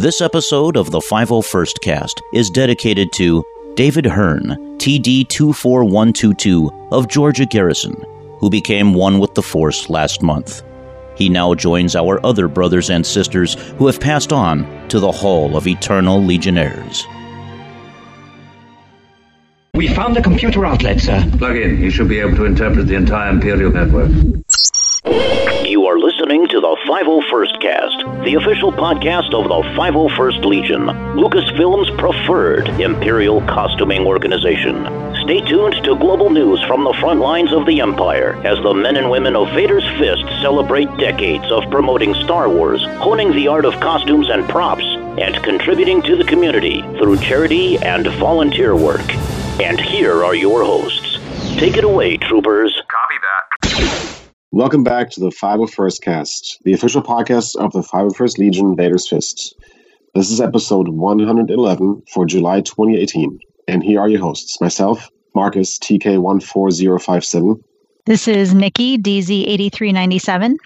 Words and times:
This 0.00 0.22
episode 0.22 0.78
of 0.78 0.90
the 0.90 0.98
501st 0.98 1.82
Cast 1.82 2.22
is 2.32 2.48
dedicated 2.48 3.12
to 3.16 3.44
David 3.74 4.06
Hearn, 4.06 4.56
TD 4.78 5.28
24122 5.28 6.88
of 6.90 7.06
Georgia 7.06 7.44
Garrison, 7.44 8.02
who 8.38 8.48
became 8.48 8.94
one 8.94 9.18
with 9.18 9.34
the 9.34 9.42
Force 9.42 9.90
last 9.90 10.22
month. 10.22 10.62
He 11.16 11.28
now 11.28 11.52
joins 11.52 11.94
our 11.94 12.18
other 12.24 12.48
brothers 12.48 12.88
and 12.88 13.04
sisters 13.04 13.56
who 13.76 13.86
have 13.88 14.00
passed 14.00 14.32
on 14.32 14.64
to 14.88 15.00
the 15.00 15.12
Hall 15.12 15.54
of 15.54 15.66
Eternal 15.66 16.24
Legionnaires. 16.24 17.06
We 19.74 19.88
found 19.88 20.16
the 20.16 20.22
computer 20.22 20.64
outlet, 20.64 21.02
sir. 21.02 21.30
Plug 21.36 21.56
in. 21.56 21.78
You 21.78 21.90
should 21.90 22.08
be 22.08 22.20
able 22.20 22.36
to 22.36 22.46
interpret 22.46 22.86
the 22.86 22.94
entire 22.94 23.28
Imperial 23.28 23.70
network. 23.70 24.10
Listening 26.40 26.62
to 26.62 26.68
the 26.68 26.76
501st 26.88 27.60
Cast, 27.60 28.24
the 28.24 28.34
official 28.34 28.72
podcast 28.72 29.34
of 29.34 29.44
the 29.44 29.60
501st 29.76 30.42
Legion, 30.46 30.86
Lucasfilm's 30.86 31.90
preferred 32.00 32.66
Imperial 32.80 33.42
costuming 33.42 34.06
organization. 34.06 34.86
Stay 35.24 35.42
tuned 35.42 35.74
to 35.84 35.96
global 35.96 36.30
news 36.30 36.62
from 36.64 36.82
the 36.82 36.96
front 36.98 37.20
lines 37.20 37.52
of 37.52 37.66
the 37.66 37.82
Empire 37.82 38.40
as 38.42 38.56
the 38.62 38.72
men 38.72 38.96
and 38.96 39.10
women 39.10 39.36
of 39.36 39.52
Vader's 39.52 39.84
Fist 39.98 40.24
celebrate 40.40 40.88
decades 40.96 41.44
of 41.52 41.70
promoting 41.70 42.14
Star 42.14 42.48
Wars, 42.48 42.82
honing 43.04 43.32
the 43.32 43.48
art 43.48 43.66
of 43.66 43.78
costumes 43.78 44.30
and 44.30 44.48
props, 44.48 44.84
and 45.20 45.36
contributing 45.44 46.00
to 46.00 46.16
the 46.16 46.24
community 46.24 46.80
through 46.96 47.18
charity 47.18 47.76
and 47.76 48.06
volunteer 48.18 48.74
work. 48.74 49.06
And 49.60 49.78
here 49.78 50.24
are 50.24 50.34
your 50.34 50.64
hosts. 50.64 51.18
Take 51.58 51.76
it 51.76 51.84
away, 51.84 52.16
troopers. 52.16 52.72
Copy 52.88 53.14
that. 53.20 53.89
Welcome 54.52 54.82
back 54.82 55.10
to 55.10 55.20
the 55.20 55.28
501st 55.28 56.02
Cast, 56.02 56.58
the 56.64 56.72
official 56.72 57.02
podcast 57.02 57.54
of 57.54 57.72
the 57.72 57.82
501st 57.82 58.38
Legion 58.38 58.74
Vader's 58.74 59.08
Fist. 59.08 59.54
This 60.12 60.28
is 60.28 60.40
episode 60.40 60.88
111 60.88 62.02
for 62.12 62.26
July 62.26 62.60
2018. 62.60 63.38
And 63.68 63.84
here 63.84 64.00
are 64.00 64.08
your 64.08 64.18
hosts 64.18 64.60
myself, 64.60 65.08
Marcus, 65.36 65.78
TK14057. 65.78 67.60
This 68.06 68.26
is 68.26 68.52
Nikki, 68.52 68.98
DZ8397. 68.98 70.56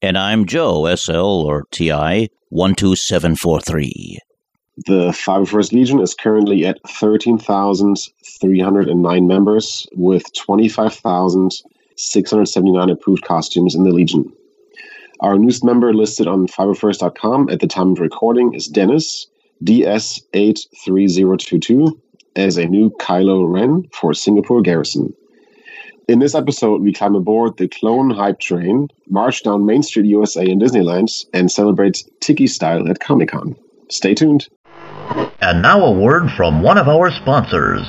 And 0.00 0.16
I'm 0.16 0.46
Joe, 0.46 0.94
SL 0.94 1.44
or 1.44 1.66
TI 1.70 2.30
12743. 2.50 4.20
The 4.86 5.10
501st 5.10 5.72
Legion 5.72 6.00
is 6.00 6.14
currently 6.14 6.64
at 6.64 6.78
13,309 6.88 9.26
members 9.26 9.86
with 9.92 10.32
25,679 11.96 12.90
approved 12.90 13.24
costumes 13.24 13.74
in 13.74 13.82
the 13.84 13.90
Legion. 13.90 14.30
Our 15.20 15.38
newest 15.38 15.64
member 15.64 15.94
listed 15.94 16.26
on 16.26 16.48
501st.com 16.48 17.48
at 17.50 17.60
the 17.60 17.68
time 17.68 17.92
of 17.92 18.00
recording 18.00 18.54
is 18.54 18.66
Dennis, 18.66 19.28
DS83022, 19.62 21.96
as 22.36 22.56
a 22.56 22.66
new 22.66 22.90
Kylo 22.98 23.48
Ren 23.50 23.88
for 23.92 24.12
Singapore 24.12 24.60
Garrison. 24.60 25.14
In 26.08 26.18
this 26.18 26.34
episode, 26.34 26.82
we 26.82 26.92
climb 26.92 27.14
aboard 27.14 27.56
the 27.56 27.68
Clone 27.68 28.10
Hype 28.10 28.40
Train, 28.40 28.88
march 29.08 29.44
down 29.44 29.64
Main 29.64 29.84
Street, 29.84 30.06
USA 30.06 30.44
in 30.44 30.58
Disneyland, 30.58 31.24
and 31.32 31.48
celebrate 31.50 32.02
Tiki 32.20 32.48
style 32.48 32.86
at 32.88 32.98
Comic 33.00 33.30
Con. 33.30 33.56
Stay 33.88 34.14
tuned. 34.14 34.48
And 35.40 35.62
now 35.62 35.82
a 35.84 35.92
word 35.92 36.30
from 36.32 36.62
one 36.62 36.76
of 36.76 36.88
our 36.88 37.12
sponsors. 37.12 37.86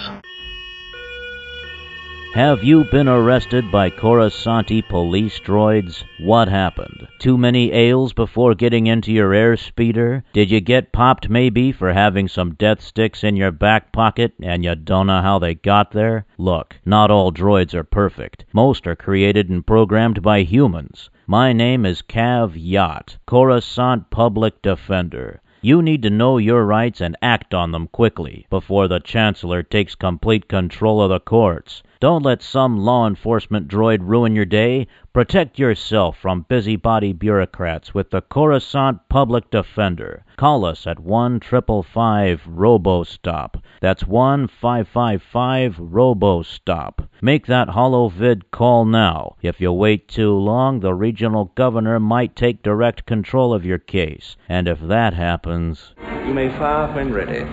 Have 2.36 2.66
you 2.66 2.84
been 2.84 3.08
arrested 3.08 3.72
by 3.72 3.90
Coruscanti 3.90 4.86
police 4.90 5.40
droids? 5.40 6.04
What 6.20 6.50
happened? 6.50 7.08
Too 7.18 7.38
many 7.38 7.72
ales 7.72 8.12
before 8.12 8.56
getting 8.56 8.88
into 8.88 9.14
your 9.14 9.32
airspeeder? 9.32 10.22
Did 10.34 10.52
you 10.52 10.60
get 10.60 10.92
popped 10.92 11.30
maybe 11.30 11.72
for 11.72 11.94
having 11.94 12.28
some 12.28 12.56
death 12.56 12.82
sticks 12.82 13.24
in 13.24 13.38
your 13.38 13.54
back 13.54 13.94
pocket 13.94 14.34
and 14.44 14.66
you 14.66 14.76
don't 14.76 15.08
know 15.08 15.22
how 15.22 15.40
they 15.40 15.56
got 15.56 15.92
there? 15.92 16.26
Look, 16.38 16.76
not 16.84 17.10
all 17.10 17.32
droids 17.32 17.74
are 17.74 17.86
perfect. 17.86 18.44
Most 18.52 18.86
are 18.86 18.98
created 18.98 19.50
and 19.50 19.66
programmed 19.66 20.22
by 20.22 20.42
humans. 20.42 21.10
My 21.28 21.54
name 21.54 21.86
is 21.86 22.02
Cav 22.02 22.52
Yacht, 22.58 23.18
Coruscant 23.26 24.10
Public 24.10 24.62
Defender. 24.62 25.40
You 25.62 25.82
need 25.82 26.04
to 26.04 26.10
know 26.10 26.38
your 26.38 26.66
rights 26.66 27.00
and 27.00 27.16
act 27.22 27.54
on 27.54 27.72
them 27.72 27.88
quickly 27.88 28.46
before 28.50 28.90
the 28.90 29.00
Chancellor 29.00 29.64
takes 29.64 29.96
complete 29.96 30.50
control 30.50 31.02
of 31.02 31.10
the 31.10 31.22
courts. 31.22 31.82
Don't 32.02 32.24
let 32.24 32.42
some 32.42 32.78
law 32.78 33.08
enforcement 33.08 33.68
droid 33.68 34.00
ruin 34.02 34.36
your 34.36 34.46
day. 34.46 34.88
Protect 35.14 35.58
yourself 35.58 36.18
from 36.18 36.46
busybody 36.50 37.14
bureaucrats 37.14 37.94
with 37.94 38.12
the 38.12 38.22
Coruscant 38.22 39.00
Public 39.08 39.50
Defender. 39.50 40.26
Call 40.36 40.66
us 40.66 40.86
at 40.86 41.00
1 41.00 41.40
555 41.40 42.42
RoboStop. 42.44 43.62
That's 43.80 44.06
1 44.06 44.48
555 44.50 45.78
RoboStop. 45.78 47.08
Make 47.22 47.46
that 47.48 47.70
holovid 47.70 48.42
call 48.52 48.84
now. 48.84 49.38
If 49.42 49.62
you 49.62 49.72
wait 49.72 50.10
too 50.10 50.34
long, 50.34 50.82
the 50.82 50.94
regional 50.94 51.54
governor 51.56 52.00
might 52.00 52.36
take 52.36 52.62
direct 52.62 53.06
control 53.06 53.54
of 53.54 53.66
your 53.66 53.80
case. 53.80 54.36
And 54.50 54.68
if 54.68 54.82
that 54.82 55.14
happens. 55.14 55.94
You 56.28 56.34
may 56.34 56.50
fire 56.50 56.94
when 56.94 57.14
ready. 57.14 57.46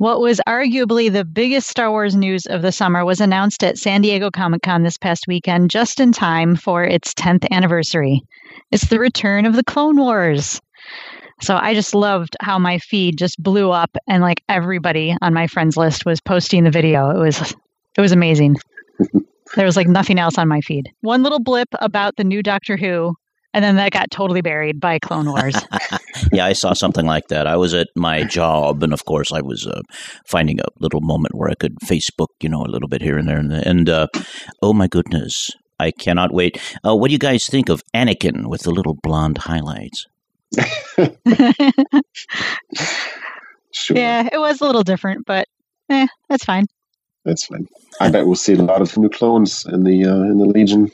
What 0.00 0.22
was 0.22 0.40
arguably 0.48 1.12
the 1.12 1.26
biggest 1.26 1.68
Star 1.68 1.90
Wars 1.90 2.16
news 2.16 2.46
of 2.46 2.62
the 2.62 2.72
summer 2.72 3.04
was 3.04 3.20
announced 3.20 3.62
at 3.62 3.76
San 3.76 4.00
Diego 4.00 4.30
Comic 4.30 4.62
Con 4.62 4.82
this 4.82 4.96
past 4.96 5.26
weekend, 5.28 5.68
just 5.68 6.00
in 6.00 6.10
time 6.10 6.56
for 6.56 6.82
its 6.82 7.12
10th 7.12 7.46
anniversary. 7.50 8.22
It's 8.70 8.88
the 8.88 8.98
return 8.98 9.44
of 9.44 9.56
the 9.56 9.62
Clone 9.62 9.98
Wars. 9.98 10.58
So 11.42 11.54
I 11.54 11.74
just 11.74 11.94
loved 11.94 12.34
how 12.40 12.58
my 12.58 12.78
feed 12.78 13.18
just 13.18 13.42
blew 13.42 13.72
up 13.72 13.94
and 14.08 14.22
like 14.22 14.42
everybody 14.48 15.14
on 15.20 15.34
my 15.34 15.46
friends 15.46 15.76
list 15.76 16.06
was 16.06 16.18
posting 16.18 16.64
the 16.64 16.70
video. 16.70 17.10
It 17.10 17.18
was 17.18 17.54
it 17.94 18.00
was 18.00 18.12
amazing. 18.12 18.56
there 19.54 19.66
was 19.66 19.76
like 19.76 19.86
nothing 19.86 20.18
else 20.18 20.38
on 20.38 20.48
my 20.48 20.62
feed. 20.62 20.90
One 21.02 21.22
little 21.22 21.40
blip 21.40 21.68
about 21.78 22.16
the 22.16 22.24
new 22.24 22.42
Doctor 22.42 22.78
Who 22.78 23.16
and 23.52 23.64
then 23.64 23.76
that 23.76 23.92
got 23.92 24.10
totally 24.10 24.40
buried 24.40 24.80
by 24.80 24.98
Clone 24.98 25.26
Wars. 25.26 25.56
yeah, 26.32 26.46
I 26.46 26.52
saw 26.52 26.72
something 26.72 27.06
like 27.06 27.28
that. 27.28 27.46
I 27.46 27.56
was 27.56 27.74
at 27.74 27.88
my 27.96 28.22
job, 28.24 28.82
and 28.82 28.92
of 28.92 29.04
course, 29.04 29.32
I 29.32 29.40
was 29.40 29.66
uh, 29.66 29.82
finding 30.24 30.60
a 30.60 30.64
little 30.78 31.00
moment 31.00 31.34
where 31.34 31.50
I 31.50 31.54
could 31.54 31.76
Facebook, 31.80 32.28
you 32.40 32.48
know, 32.48 32.62
a 32.62 32.70
little 32.70 32.88
bit 32.88 33.02
here 33.02 33.18
and 33.18 33.28
there. 33.28 33.38
And, 33.38 33.52
and 33.52 33.88
uh, 33.88 34.06
oh 34.62 34.72
my 34.72 34.86
goodness, 34.86 35.50
I 35.78 35.90
cannot 35.90 36.32
wait. 36.32 36.60
Uh, 36.86 36.94
what 36.96 37.08
do 37.08 37.12
you 37.12 37.18
guys 37.18 37.46
think 37.46 37.68
of 37.68 37.82
Anakin 37.94 38.46
with 38.46 38.62
the 38.62 38.70
little 38.70 38.94
blonde 38.94 39.38
highlights? 39.38 40.06
Sure. 43.72 43.96
yeah, 43.96 44.28
it 44.30 44.38
was 44.38 44.60
a 44.60 44.64
little 44.64 44.82
different, 44.82 45.26
but 45.26 45.46
eh, 45.88 46.06
that's 46.28 46.44
fine. 46.44 46.66
That's 47.24 47.46
fine. 47.46 47.68
I 48.00 48.10
bet 48.10 48.26
we'll 48.26 48.34
see 48.34 48.54
a 48.54 48.62
lot 48.62 48.82
of 48.82 48.96
new 48.96 49.08
clones 49.08 49.64
in 49.66 49.84
the 49.84 50.06
uh, 50.06 50.22
in 50.22 50.38
the 50.38 50.46
Legion 50.46 50.90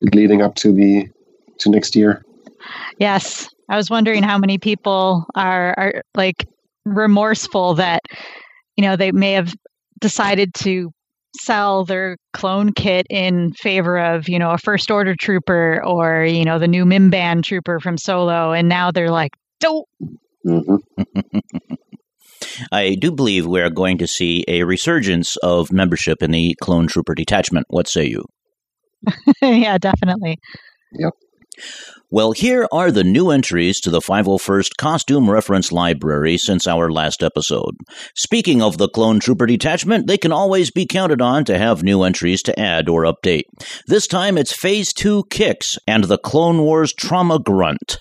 leading 0.00 0.42
up 0.42 0.54
to 0.56 0.72
the 0.72 1.08
to 1.60 1.70
next 1.70 1.96
year. 1.96 2.24
Yes, 2.98 3.48
I 3.68 3.76
was 3.76 3.90
wondering 3.90 4.22
how 4.22 4.38
many 4.38 4.58
people 4.58 5.26
are 5.34 5.74
are 5.78 6.02
like 6.14 6.46
remorseful 6.84 7.74
that 7.74 8.02
you 8.76 8.82
know 8.82 8.96
they 8.96 9.12
may 9.12 9.32
have 9.32 9.54
decided 10.00 10.54
to 10.54 10.90
sell 11.36 11.84
their 11.84 12.16
clone 12.32 12.72
kit 12.72 13.06
in 13.08 13.52
favor 13.52 13.98
of 13.98 14.28
you 14.28 14.38
know 14.38 14.50
a 14.50 14.58
first 14.58 14.90
order 14.90 15.14
trooper 15.14 15.82
or 15.84 16.24
you 16.24 16.44
know 16.44 16.58
the 16.58 16.68
new 16.68 16.84
Mimban 16.84 17.42
trooper 17.42 17.80
from 17.80 17.96
Solo, 17.96 18.52
and 18.52 18.68
now 18.68 18.90
they're 18.90 19.10
like, 19.10 19.32
don't. 19.60 19.86
hmm 20.44 20.76
I 22.72 22.94
do 22.94 23.12
believe 23.12 23.46
we're 23.46 23.70
going 23.70 23.98
to 23.98 24.06
see 24.06 24.44
a 24.48 24.64
resurgence 24.64 25.36
of 25.38 25.72
membership 25.72 26.22
in 26.22 26.30
the 26.30 26.56
Clone 26.60 26.88
Trooper 26.88 27.14
Detachment. 27.14 27.66
What 27.68 27.88
say 27.88 28.06
you? 28.06 28.24
yeah, 29.42 29.78
definitely. 29.78 30.38
Yep. 30.92 31.12
Well, 32.12 32.32
here 32.32 32.66
are 32.72 32.90
the 32.90 33.04
new 33.04 33.30
entries 33.30 33.78
to 33.82 33.90
the 33.90 34.00
501st 34.00 34.76
Costume 34.76 35.30
Reference 35.30 35.70
Library 35.70 36.38
since 36.38 36.66
our 36.66 36.90
last 36.90 37.22
episode. 37.22 37.76
Speaking 38.16 38.60
of 38.60 38.78
the 38.78 38.88
Clone 38.88 39.20
Trooper 39.20 39.46
Detachment, 39.46 40.08
they 40.08 40.18
can 40.18 40.32
always 40.32 40.72
be 40.72 40.86
counted 40.86 41.22
on 41.22 41.44
to 41.44 41.56
have 41.56 41.84
new 41.84 42.02
entries 42.02 42.42
to 42.42 42.58
add 42.58 42.88
or 42.88 43.04
update. 43.04 43.44
This 43.86 44.08
time 44.08 44.36
it's 44.36 44.52
Phase 44.52 44.92
2 44.92 45.24
Kicks 45.30 45.78
and 45.86 46.04
the 46.04 46.18
Clone 46.18 46.62
Wars 46.62 46.92
Trauma 46.92 47.38
Grunt. 47.38 47.98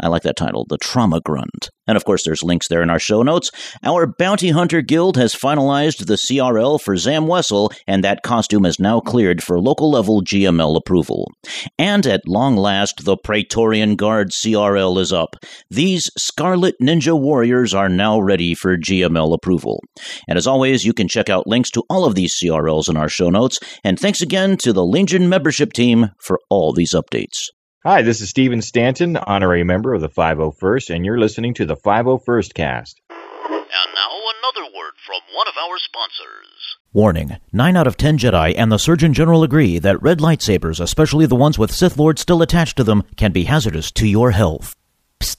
I 0.00 0.08
like 0.08 0.22
that 0.22 0.36
title, 0.36 0.66
The 0.68 0.78
Trauma 0.78 1.20
Grunt. 1.20 1.70
And 1.86 1.96
of 1.96 2.04
course, 2.04 2.22
there's 2.24 2.42
links 2.42 2.68
there 2.68 2.82
in 2.82 2.90
our 2.90 2.98
show 2.98 3.22
notes. 3.22 3.50
Our 3.82 4.06
Bounty 4.06 4.50
Hunter 4.50 4.80
Guild 4.80 5.16
has 5.16 5.34
finalized 5.34 6.06
the 6.06 6.14
CRL 6.14 6.80
for 6.80 6.96
Zam 6.96 7.26
Wesell, 7.26 7.70
and 7.86 8.02
that 8.02 8.22
costume 8.22 8.64
is 8.64 8.78
now 8.78 9.00
cleared 9.00 9.42
for 9.42 9.60
local 9.60 9.90
level 9.90 10.22
GML 10.22 10.76
approval. 10.76 11.30
And 11.78 12.06
at 12.06 12.26
long 12.26 12.56
last, 12.56 13.04
the 13.04 13.16
Praetorian 13.16 13.96
Guard 13.96 14.30
CRL 14.30 14.98
is 14.98 15.12
up. 15.12 15.36
These 15.70 16.10
Scarlet 16.16 16.74
Ninja 16.80 17.18
Warriors 17.18 17.74
are 17.74 17.88
now 17.88 18.18
ready 18.18 18.54
for 18.54 18.78
GML 18.78 19.34
approval. 19.34 19.82
And 20.26 20.38
as 20.38 20.46
always, 20.46 20.84
you 20.84 20.94
can 20.94 21.08
check 21.08 21.28
out 21.28 21.46
links 21.46 21.70
to 21.72 21.82
all 21.90 22.04
of 22.04 22.14
these 22.14 22.34
CRLs 22.34 22.88
in 22.88 22.96
our 22.96 23.08
show 23.08 23.28
notes. 23.28 23.58
And 23.82 23.98
thanks 23.98 24.22
again 24.22 24.56
to 24.58 24.72
the 24.72 24.84
Legion 24.84 25.28
membership 25.28 25.72
team 25.72 26.10
for 26.18 26.38
all 26.48 26.72
these 26.72 26.94
updates. 26.94 27.50
Hi, 27.86 28.00
this 28.00 28.22
is 28.22 28.30
Stephen 28.30 28.62
Stanton, 28.62 29.18
honorary 29.18 29.62
member 29.62 29.92
of 29.92 30.00
the 30.00 30.08
501st, 30.08 30.88
and 30.88 31.04
you're 31.04 31.18
listening 31.18 31.52
to 31.52 31.66
the 31.66 31.76
501st 31.76 32.54
Cast. 32.54 33.02
And 33.10 33.18
now 33.20 34.08
another 34.40 34.74
word 34.74 34.94
from 35.06 35.20
one 35.36 35.46
of 35.48 35.54
our 35.58 35.76
sponsors. 35.76 36.78
Warning 36.94 37.36
9 37.52 37.76
out 37.76 37.86
of 37.86 37.98
10 37.98 38.16
Jedi 38.16 38.54
and 38.56 38.72
the 38.72 38.78
Surgeon 38.78 39.12
General 39.12 39.42
agree 39.42 39.78
that 39.78 40.02
red 40.02 40.20
lightsabers, 40.20 40.80
especially 40.80 41.26
the 41.26 41.36
ones 41.36 41.58
with 41.58 41.74
Sith 41.74 41.98
Lords 41.98 42.22
still 42.22 42.40
attached 42.40 42.78
to 42.78 42.84
them, 42.84 43.02
can 43.18 43.32
be 43.32 43.44
hazardous 43.44 43.90
to 43.90 44.06
your 44.06 44.30
health. 44.30 44.74
Psst. 45.20 45.36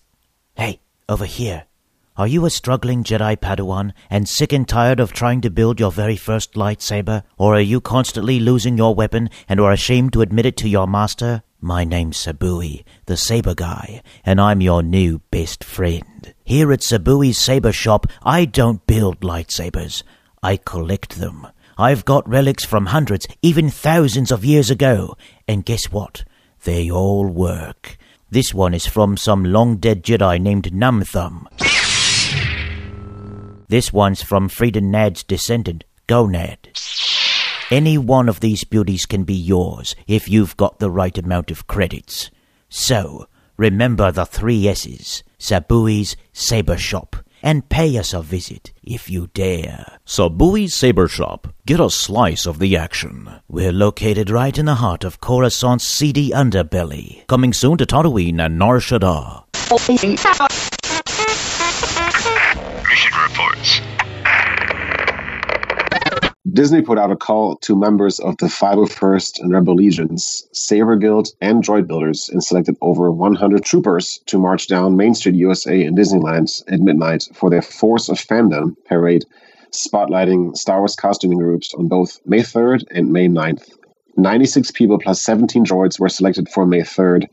Hey, 0.56 0.82
over 1.10 1.26
here. 1.26 1.64
Are 2.16 2.28
you 2.28 2.46
a 2.46 2.52
struggling 2.52 3.04
Jedi 3.04 3.38
Padawan 3.38 3.92
and 4.08 4.30
sick 4.30 4.54
and 4.54 4.68
tired 4.68 5.00
of 5.00 5.14
trying 5.14 5.42
to 5.42 5.50
build 5.50 5.80
your 5.80 5.92
very 5.92 6.16
first 6.16 6.54
lightsaber? 6.54 7.24
Or 7.40 7.56
are 7.56 7.60
you 7.60 7.82
constantly 7.82 8.40
losing 8.40 8.78
your 8.78 8.94
weapon 8.94 9.32
and 9.50 9.60
are 9.60 9.72
ashamed 9.72 10.14
to 10.14 10.22
admit 10.22 10.46
it 10.46 10.58
to 10.58 10.70
your 10.70 10.86
master? 10.86 11.42
My 11.66 11.84
name's 11.84 12.24
Sabui, 12.24 12.84
the 13.08 13.18
Saber 13.18 13.56
Guy, 13.56 14.04
and 14.24 14.40
I'm 14.40 14.62
your 14.62 14.84
new 14.84 15.18
best 15.32 15.64
friend. 15.64 16.32
Here 16.44 16.72
at 16.72 16.82
Sabui's 16.82 17.40
Saber 17.40 17.72
Shop, 17.72 18.06
I 18.22 18.46
don't 18.46 18.86
build 18.86 19.22
lightsabers. 19.22 20.04
I 20.44 20.58
collect 20.58 21.18
them. 21.18 21.48
I've 21.76 22.06
got 22.06 22.30
relics 22.30 22.66
from 22.66 22.86
hundreds, 22.86 23.26
even 23.42 23.72
thousands 23.72 24.32
of 24.32 24.46
years 24.46 24.70
ago. 24.70 25.18
And 25.48 25.66
guess 25.66 25.86
what? 25.86 26.24
They 26.66 26.92
all 26.92 27.26
work. 27.26 27.98
This 28.30 28.54
one 28.54 28.76
is 28.76 28.86
from 28.86 29.18
some 29.18 29.44
long 29.44 29.78
dead 29.78 30.04
Jedi 30.04 30.40
named 30.40 30.66
Numthumb. 30.66 31.48
This 33.70 33.92
one's 33.92 34.22
from 34.22 34.50
Freedon 34.50 34.92
Nadd's 34.92 35.24
descendant, 35.24 35.84
Gonad. 36.08 37.15
Any 37.72 37.98
one 37.98 38.30
of 38.30 38.42
these 38.42 38.64
beauties 38.64 39.08
can 39.08 39.24
be 39.24 39.34
yours 39.34 39.96
if 40.06 40.30
you've 40.30 40.56
got 40.56 40.78
the 40.78 40.92
right 40.92 41.18
amount 41.18 41.50
of 41.50 41.66
credits. 41.66 42.30
So, 42.70 43.28
remember 43.58 44.12
the 44.12 44.26
three 44.26 44.68
S's 44.68 45.24
Sabui's 45.40 46.16
Saber 46.32 46.78
Shop 46.78 47.16
and 47.42 47.68
pay 47.68 47.98
us 47.98 48.14
a 48.14 48.22
visit 48.22 48.72
if 48.84 49.10
you 49.10 49.30
dare. 49.34 49.98
Sabui's 50.06 50.76
Saber 50.76 51.08
Shop. 51.08 51.48
Get 51.66 51.80
a 51.80 51.90
slice 51.90 52.46
of 52.46 52.60
the 52.60 52.78
action. 52.78 53.30
We're 53.48 53.72
located 53.72 54.30
right 54.30 54.56
in 54.56 54.68
the 54.68 54.76
heart 54.76 55.04
of 55.04 55.20
Coruscant's 55.20 55.88
seedy 55.88 56.30
underbelly. 56.30 57.26
Coming 57.26 57.52
soon 57.52 57.78
to 57.78 57.86
Tatooine 57.88 58.40
and 58.46 58.60
Nar 58.60 58.78
Shaddaa. 58.78 59.44
Disney 66.56 66.82
put 66.82 66.98
out 66.98 67.12
a 67.12 67.18
call 67.18 67.58
to 67.58 67.76
members 67.76 68.18
of 68.22 68.38
the 68.38 68.46
501st 68.46 69.42
and 69.42 69.52
Rebel 69.52 69.76
Legions, 69.76 70.48
Saber 70.54 70.96
Guild, 70.96 71.28
and 71.42 71.62
Droid 71.62 71.86
Builders 71.86 72.30
and 72.30 72.42
selected 72.42 72.78
over 72.80 73.12
100 73.12 73.66
troopers 73.66 74.22
to 74.28 74.40
march 74.40 74.70
down 74.70 74.96
Main 74.96 75.14
Street, 75.16 75.36
USA 75.36 75.84
in 75.84 75.96
Disneyland 75.96 76.64
at 76.72 76.80
midnight 76.80 77.28
for 77.34 77.50
their 77.50 77.62
Force 77.62 78.08
of 78.08 78.20
Fandom 78.20 78.74
parade, 78.86 79.26
spotlighting 79.72 80.56
Star 80.56 80.80
Wars 80.80 80.96
costuming 80.96 81.40
groups 81.40 81.74
on 81.74 81.90
both 81.90 82.22
May 82.26 82.40
3rd 82.40 82.86
and 82.90 83.12
May 83.12 83.28
9th. 83.28 83.74
96 84.16 84.72
people 84.72 84.98
plus 84.98 85.22
17 85.22 85.66
droids 85.66 86.00
were 86.00 86.08
selected 86.08 86.48
for 86.48 86.66
May 86.66 86.84
3rd, 86.84 87.28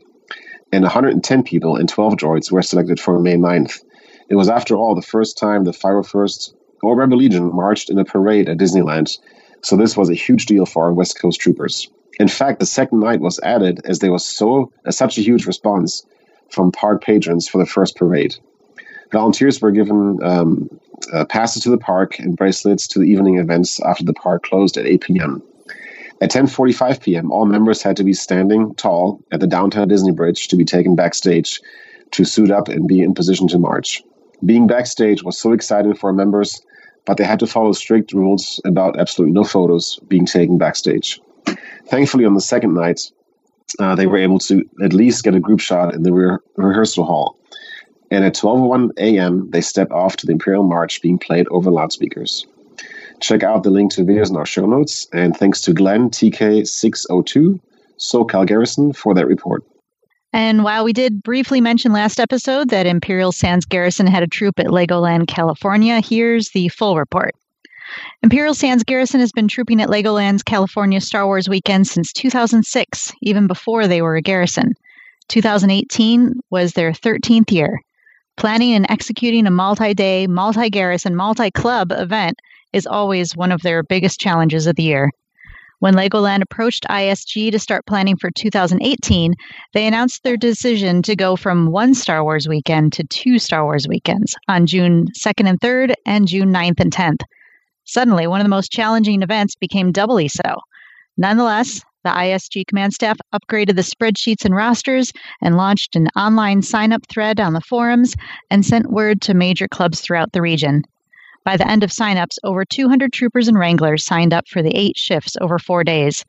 and 0.73 0.83
110 0.83 1.43
people 1.43 1.77
and 1.77 1.87
12 1.87 2.15
droids 2.15 2.51
were 2.51 2.61
selected 2.61 2.99
for 2.99 3.17
May 3.21 3.35
9th. 3.35 3.85
It 4.27 4.35
was, 4.35 4.49
after 4.49 4.75
all, 4.75 4.95
the 4.95 5.01
first 5.01 5.37
time 5.37 5.63
the 5.63 5.71
501st 5.71 6.53
or 6.83 6.95
Rebel 6.95 7.17
Legion 7.17 7.55
marched 7.55 7.89
in 7.89 7.97
a 7.97 8.05
parade 8.05 8.49
at 8.49 8.57
Disneyland, 8.57 9.17
so 9.61 9.75
this 9.75 9.95
was 9.95 10.09
a 10.09 10.15
huge 10.15 10.45
deal 10.45 10.65
for 10.65 10.83
our 10.83 10.93
West 10.93 11.19
Coast 11.19 11.39
troopers. 11.39 11.89
In 12.19 12.27
fact, 12.27 12.59
the 12.59 12.65
second 12.65 12.99
night 12.99 13.21
was 13.21 13.39
added 13.39 13.81
as 13.85 13.99
there 13.99 14.11
was 14.11 14.25
so 14.25 14.71
uh, 14.85 14.91
such 14.91 15.17
a 15.17 15.21
huge 15.21 15.47
response 15.47 16.05
from 16.49 16.71
park 16.71 17.03
patrons 17.03 17.47
for 17.47 17.57
the 17.57 17.65
first 17.65 17.95
parade. 17.95 18.35
Volunteers 19.11 19.61
were 19.61 19.71
given 19.71 20.19
um, 20.21 20.69
uh, 21.11 21.25
passes 21.25 21.63
to 21.63 21.69
the 21.69 21.77
park 21.77 22.19
and 22.19 22.35
bracelets 22.35 22.87
to 22.89 22.99
the 22.99 23.05
evening 23.05 23.37
events 23.37 23.79
after 23.81 24.03
the 24.03 24.13
park 24.13 24.43
closed 24.43 24.77
at 24.77 24.85
8 24.85 25.01
p.m. 25.01 25.43
At 26.21 26.31
10:45 26.31 27.01
p.m., 27.01 27.31
all 27.31 27.45
members 27.45 27.81
had 27.81 27.97
to 27.97 28.03
be 28.03 28.13
standing 28.13 28.75
tall 28.75 29.21
at 29.31 29.39
the 29.39 29.47
downtown 29.47 29.87
Disney 29.87 30.11
Bridge 30.11 30.47
to 30.49 30.55
be 30.55 30.65
taken 30.65 30.95
backstage 30.95 31.59
to 32.11 32.25
suit 32.25 32.51
up 32.51 32.67
and 32.67 32.87
be 32.87 33.01
in 33.01 33.13
position 33.13 33.47
to 33.49 33.57
march. 33.57 34.03
Being 34.45 34.67
backstage 34.67 35.23
was 35.23 35.37
so 35.37 35.53
exciting 35.53 35.95
for 35.95 36.13
members 36.13 36.61
but 37.05 37.17
they 37.17 37.23
had 37.23 37.39
to 37.39 37.47
follow 37.47 37.71
strict 37.73 38.13
rules 38.13 38.61
about 38.65 38.99
absolutely 38.99 39.33
no 39.33 39.43
photos 39.43 39.99
being 40.07 40.25
taken 40.25 40.57
backstage. 40.57 41.19
Thankfully, 41.87 42.25
on 42.25 42.33
the 42.33 42.41
second 42.41 42.73
night, 42.73 43.11
uh, 43.79 43.95
they 43.95 44.07
were 44.07 44.17
able 44.17 44.39
to 44.39 44.67
at 44.83 44.93
least 44.93 45.23
get 45.23 45.35
a 45.35 45.39
group 45.39 45.59
shot 45.59 45.93
in 45.93 46.03
the 46.03 46.13
re- 46.13 46.37
rehearsal 46.55 47.05
hall. 47.05 47.37
And 48.11 48.23
at 48.23 48.35
12:01 48.35 48.91
a.m., 48.97 49.49
they 49.51 49.61
stepped 49.61 49.91
off 49.91 50.17
to 50.17 50.25
the 50.25 50.33
Imperial 50.33 50.63
March 50.63 51.01
being 51.01 51.17
played 51.17 51.47
over 51.49 51.71
loudspeakers. 51.71 52.45
Check 53.19 53.43
out 53.43 53.63
the 53.63 53.69
link 53.69 53.91
to 53.93 54.03
the 54.03 54.11
videos 54.11 54.29
in 54.29 54.37
our 54.37 54.45
show 54.45 54.65
notes, 54.65 55.07
and 55.13 55.35
thanks 55.35 55.61
to 55.61 55.73
Glenn 55.73 56.09
TK602, 56.09 57.59
SoCal 57.97 58.45
Garrison 58.45 58.93
for 58.93 59.13
that 59.13 59.27
report. 59.27 59.63
And 60.33 60.63
while 60.63 60.83
we 60.83 60.93
did 60.93 61.21
briefly 61.21 61.61
mention 61.61 61.93
last 61.93 62.19
episode 62.19 62.69
that 62.69 62.87
Imperial 62.87 63.31
Sands 63.31 63.67
Garrison 63.67 64.07
had 64.07 64.23
a 64.23 64.27
troop 64.27 64.59
at 64.59 64.65
Legoland, 64.65 65.27
California, 65.27 66.01
here's 66.01 66.49
the 66.49 66.69
full 66.69 66.97
report. 66.97 67.35
Imperial 68.23 68.55
Sands 68.55 68.83
Garrison 68.83 69.19
has 69.19 69.31
been 69.31 69.47
trooping 69.47 69.79
at 69.79 69.89
Legoland's 69.89 70.41
California 70.41 70.99
Star 70.99 71.27
Wars 71.27 71.47
weekend 71.47 71.85
since 71.85 72.11
2006, 72.11 73.13
even 73.21 73.45
before 73.45 73.87
they 73.87 74.01
were 74.01 74.15
a 74.15 74.23
garrison. 74.23 74.73
2018 75.27 76.33
was 76.49 76.73
their 76.73 76.91
13th 76.91 77.51
year. 77.51 77.79
Planning 78.35 78.73
and 78.73 78.89
executing 78.89 79.45
a 79.45 79.51
multi 79.51 79.93
day, 79.93 80.25
multi 80.25 80.71
garrison, 80.71 81.15
multi 81.15 81.51
club 81.51 81.91
event 81.91 82.39
is 82.73 82.87
always 82.87 83.35
one 83.35 83.51
of 83.51 83.61
their 83.61 83.83
biggest 83.83 84.19
challenges 84.19 84.65
of 84.65 84.75
the 84.77 84.83
year. 84.83 85.11
When 85.83 85.95
Legoland 85.95 86.41
approached 86.41 86.85
ISG 86.89 87.51
to 87.51 87.59
start 87.59 87.85
planning 87.85 88.15
for 88.15 88.31
2018, 88.31 89.33
they 89.73 89.85
announced 89.85 90.23
their 90.23 90.37
decision 90.37 91.01
to 91.01 91.13
go 91.13 91.35
from 91.35 91.73
one 91.73 91.93
Star 91.93 92.23
Wars 92.23 92.47
weekend 92.47 92.93
to 92.93 93.03
two 93.03 93.37
Star 93.37 93.65
Wars 93.65 93.85
weekends 93.85 94.33
on 94.47 94.65
June 94.65 95.07
2nd 95.09 95.49
and 95.49 95.59
3rd 95.59 95.93
and 96.05 96.25
June 96.25 96.53
9th 96.53 96.79
and 96.79 96.89
10th. 96.89 97.23
Suddenly, 97.83 98.27
one 98.27 98.39
of 98.39 98.45
the 98.45 98.49
most 98.49 98.71
challenging 98.71 99.23
events 99.23 99.57
became 99.57 99.91
doubly 99.91 100.29
so. 100.29 100.61
Nonetheless, 101.17 101.81
the 102.05 102.11
ISG 102.11 102.65
command 102.65 102.93
staff 102.93 103.17
upgraded 103.35 103.75
the 103.75 103.81
spreadsheets 103.81 104.45
and 104.45 104.55
rosters 104.55 105.11
and 105.41 105.57
launched 105.57 105.97
an 105.97 106.07
online 106.15 106.61
sign 106.61 106.93
up 106.93 107.05
thread 107.09 107.41
on 107.41 107.51
the 107.51 107.59
forums 107.59 108.15
and 108.49 108.65
sent 108.65 108.89
word 108.89 109.21
to 109.23 109.33
major 109.33 109.67
clubs 109.67 109.99
throughout 109.99 110.31
the 110.31 110.41
region. 110.41 110.83
By 111.45 111.57
the 111.57 111.69
end 111.69 111.83
of 111.83 111.89
signups, 111.89 112.37
over 112.43 112.63
200 112.63 113.11
troopers 113.11 113.47
and 113.47 113.57
wranglers 113.57 114.05
signed 114.05 114.33
up 114.33 114.47
for 114.47 114.61
the 114.61 114.75
eight 114.75 114.97
shifts 114.97 115.35
over 115.41 115.59
four 115.59 115.83
days. 115.83 116.23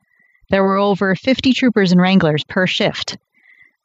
There 0.50 0.64
were 0.64 0.76
over 0.76 1.14
50 1.14 1.52
troopers 1.52 1.92
and 1.92 2.00
wranglers 2.00 2.44
per 2.44 2.66
shift. 2.66 3.16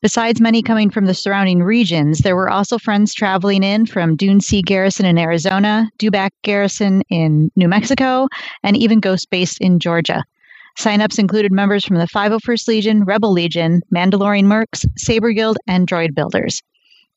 Besides 0.02 0.40
many 0.40 0.64
coming 0.64 0.90
from 0.90 1.06
the 1.06 1.14
surrounding 1.14 1.62
regions, 1.62 2.20
there 2.20 2.36
were 2.36 2.50
also 2.50 2.78
friends 2.78 3.14
traveling 3.14 3.64
in 3.64 3.86
from 3.86 4.16
Dune 4.16 4.40
Sea 4.40 4.62
Garrison 4.62 5.06
in 5.06 5.18
Arizona, 5.18 5.92
Dewback 6.00 6.32
Garrison 6.42 7.04
in 7.10 7.52
New 7.58 7.68
Mexico, 7.68 8.28
and 8.64 8.78
even 8.78 9.02
Ghost 9.02 9.30
Base 9.30 9.58
in 9.58 9.78
Georgia. 9.78 10.24
Signups 10.78 11.20
included 11.20 11.52
members 11.52 11.84
from 11.84 11.98
the 11.98 12.08
501st 12.08 12.68
Legion, 12.70 13.04
Rebel 13.04 13.34
Legion, 13.34 13.82
Mandalorian 13.94 14.46
Mercs, 14.46 14.86
Saber 14.98 15.34
Guild, 15.34 15.58
and 15.68 15.86
Droid 15.86 16.16
Builders. 16.16 16.64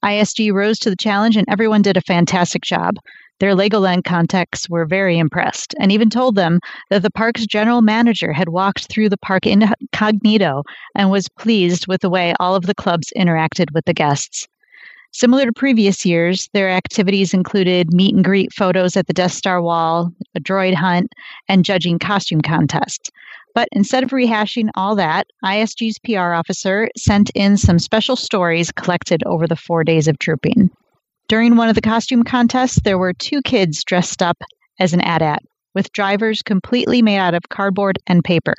ISG 0.05 0.53
rose 0.53 0.81
to 0.81 0.91
the 0.91 0.97
challenge 0.97 1.37
and 1.37 1.47
everyone 1.49 1.83
did 1.83 1.97
a 1.97 2.01
fantastic 2.01 2.63
job. 2.63 2.97
Their 3.41 3.55
Legoland 3.55 4.05
contacts 4.05 4.69
were 4.71 4.85
very 4.85 5.19
impressed 5.19 5.75
and 5.81 5.91
even 5.91 6.11
told 6.11 6.37
them 6.37 6.61
that 6.91 7.03
the 7.03 7.11
park's 7.11 7.47
general 7.47 7.83
manager 7.83 8.33
had 8.33 8.51
walked 8.51 8.87
through 8.87 9.09
the 9.09 9.17
park 9.17 9.47
incognito 9.47 10.63
and 10.95 11.11
was 11.11 11.29
pleased 11.29 11.87
with 11.87 12.03
the 12.03 12.11
way 12.11 12.35
all 12.39 12.55
of 12.55 12.67
the 12.67 12.75
clubs 12.75 13.13
interacted 13.17 13.73
with 13.75 13.85
the 13.85 13.95
guests. 13.95 14.47
Similar 15.15 15.45
to 15.47 15.53
previous 15.53 16.07
years, 16.07 16.49
their 16.55 16.71
activities 16.71 17.35
included 17.35 17.93
meet 17.93 18.15
and 18.15 18.25
greet 18.25 18.53
photos 18.53 18.97
at 18.97 19.09
the 19.09 19.13
Death 19.13 19.33
Star 19.33 19.61
wall, 19.61 20.11
a 20.35 20.41
droid 20.41 20.75
hunt, 20.75 21.13
and 21.49 21.67
judging 21.67 21.99
costume 21.99 22.41
contests. 22.41 23.11
But 23.55 23.69
instead 23.73 24.03
of 24.03 24.11
rehashing 24.11 24.71
all 24.75 24.97
that, 24.97 25.27
ISG's 25.45 25.99
PR 25.99 26.33
officer 26.33 26.89
sent 26.97 27.29
in 27.35 27.59
some 27.59 27.79
special 27.79 28.17
stories 28.17 28.73
collected 28.73 29.23
over 29.27 29.47
the 29.47 29.57
four 29.57 29.85
days 29.85 30.09
of 30.09 30.19
trooping. 30.19 30.71
During 31.33 31.57
one 31.57 31.71
of 31.71 31.75
the 31.75 31.81
costume 31.81 32.25
contests, 32.25 32.79
there 32.85 32.99
were 32.99 33.15
two 33.15 33.41
kids 33.41 33.85
dressed 33.85 34.23
up 34.23 34.37
as 34.79 34.93
an 34.93 35.01
AT-AT, 35.01 35.43
with 35.75 35.91
drivers 35.95 36.43
completely 36.43 37.01
made 37.01 37.17
out 37.17 37.33
of 37.33 37.49
cardboard 37.49 37.99
and 38.07 38.23
paper. 38.23 38.53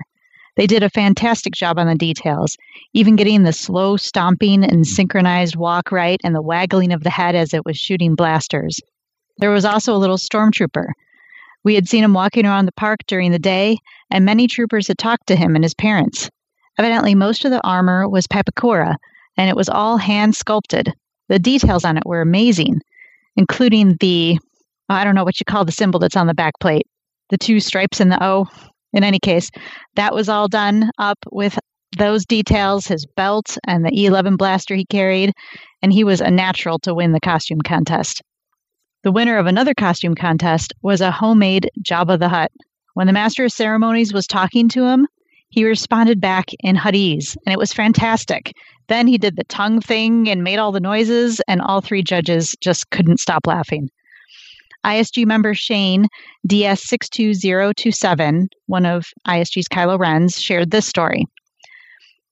They 0.58 0.66
did 0.66 0.82
a 0.82 0.90
fantastic 0.90 1.54
job 1.54 1.78
on 1.78 1.86
the 1.86 1.94
details, 1.94 2.58
even 2.92 3.16
getting 3.16 3.44
the 3.44 3.54
slow 3.54 3.96
stomping 3.96 4.64
and 4.64 4.88
synchronized 4.88 5.56
walk 5.56 5.92
right 5.92 6.20
and 6.24 6.34
the 6.34 6.42
waggling 6.42 6.92
of 6.92 7.04
the 7.04 7.12
head 7.12 7.36
as 7.36 7.54
it 7.54 7.64
was 7.64 7.78
shooting 7.78 8.16
blasters. 8.16 8.80
There 9.38 9.52
was 9.52 9.66
also 9.66 9.96
a 9.96 10.02
little 10.02 10.18
stormtrooper. 10.18 10.94
We 11.64 11.76
had 11.76 11.88
seen 11.88 12.04
him 12.04 12.16
walking 12.16 12.48
around 12.48 12.66
the 12.66 12.72
park 12.72 13.02
during 13.06 13.30
the 13.30 13.38
day, 13.38 13.78
and 14.10 14.26
many 14.26 14.48
troopers 14.48 14.88
had 14.88 14.98
talked 14.98 15.28
to 15.28 15.36
him 15.36 15.54
and 15.54 15.64
his 15.64 15.76
parents. 15.76 16.28
Evidently, 16.80 17.14
most 17.14 17.46
of 17.46 17.52
the 17.52 17.62
armor 17.64 18.10
was 18.10 18.26
Pepakura, 18.26 18.96
and 19.38 19.48
it 19.48 19.56
was 19.56 19.70
all 19.70 19.98
hand 19.98 20.36
sculpted. 20.36 20.92
The 21.34 21.40
details 21.40 21.84
on 21.84 21.98
it 21.98 22.06
were 22.06 22.22
amazing, 22.22 22.80
including 23.36 23.98
the 24.00 24.38
I 24.88 25.04
don't 25.04 25.16
know 25.16 25.24
what 25.24 25.40
you 25.40 25.46
call 25.46 25.66
the 25.66 25.72
symbol 25.72 26.00
that's 26.00 26.16
on 26.16 26.28
the 26.28 26.36
back 26.36 26.54
plate, 26.60 26.86
the 27.32 27.40
two 27.40 27.60
stripes 27.60 28.00
and 28.00 28.12
the 28.12 28.24
O. 28.24 28.46
In 28.94 29.04
any 29.04 29.18
case, 29.18 29.50
that 29.96 30.14
was 30.14 30.30
all 30.30 30.48
done 30.48 30.92
up 31.00 31.18
with 31.32 31.58
those 31.98 32.28
details, 32.28 32.86
his 32.86 33.08
belt 33.16 33.58
and 33.66 33.84
the 33.84 33.90
E11 33.90 34.38
blaster 34.38 34.76
he 34.76 34.86
carried, 34.86 35.34
and 35.82 35.92
he 35.92 36.04
was 36.04 36.22
a 36.22 36.30
natural 36.30 36.78
to 36.84 36.94
win 36.94 37.14
the 37.14 37.20
costume 37.20 37.62
contest. 37.62 38.22
The 39.02 39.12
winner 39.12 39.40
of 39.40 39.48
another 39.48 39.74
costume 39.74 40.14
contest 40.14 40.72
was 40.84 41.02
a 41.02 41.10
homemade 41.10 41.68
Jabba 41.82 42.20
the 42.20 42.30
Hutt. 42.30 42.52
When 42.94 43.08
the 43.08 43.14
master 43.14 43.46
of 43.46 43.52
ceremonies 43.52 44.14
was 44.14 44.28
talking 44.28 44.70
to 44.70 44.86
him, 44.86 45.08
he 45.50 45.66
responded 45.66 46.22
back 46.22 46.52
in 46.60 46.76
Huttese, 46.76 47.36
and 47.44 47.54
it 47.54 47.58
was 47.58 47.74
fantastic. 47.74 48.52
Then 48.88 49.08
he 49.08 49.18
did 49.18 49.36
the 49.36 49.44
tongue 49.46 49.82
thing 49.82 50.30
and 50.30 50.44
made 50.44 50.60
all 50.60 50.72
the 50.72 50.80
noises, 50.80 51.42
and 51.48 51.62
all 51.62 51.82
three 51.82 52.04
judges 52.04 52.56
just 52.62 52.90
couldn't 52.90 53.20
stop 53.20 53.48
laughing. 53.48 53.90
ISG 54.86 55.26
member 55.26 55.54
Shane 55.54 56.08
DS62027, 56.48 58.48
one 58.66 58.86
of 58.86 59.06
ISG's 59.26 59.70
Kylo 59.70 59.98
Rens, 59.98 60.42
shared 60.42 60.72
this 60.72 60.86
story. 60.86 61.26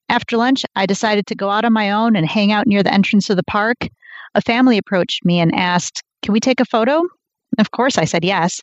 After 0.10 0.36
lunch, 0.36 0.66
I 0.76 0.86
decided 0.86 1.28
to 1.28 1.36
go 1.36 1.50
out 1.50 1.64
on 1.64 1.72
my 1.72 1.92
own 1.92 2.18
and 2.18 2.28
hang 2.28 2.52
out 2.52 2.68
near 2.68 2.84
the 2.84 2.94
entrance 2.94 3.30
of 3.30 3.38
the 3.38 3.44
park. 3.44 3.88
A 4.36 4.42
family 4.42 4.78
approached 4.78 5.24
me 5.24 5.40
and 5.40 5.56
asked, 5.56 6.04
Can 6.22 6.34
we 6.34 6.42
take 6.42 6.60
a 6.60 6.66
photo? 6.66 7.04
Of 7.58 7.72
course, 7.72 7.98
I 7.98 8.04
said 8.04 8.26
yes. 8.26 8.62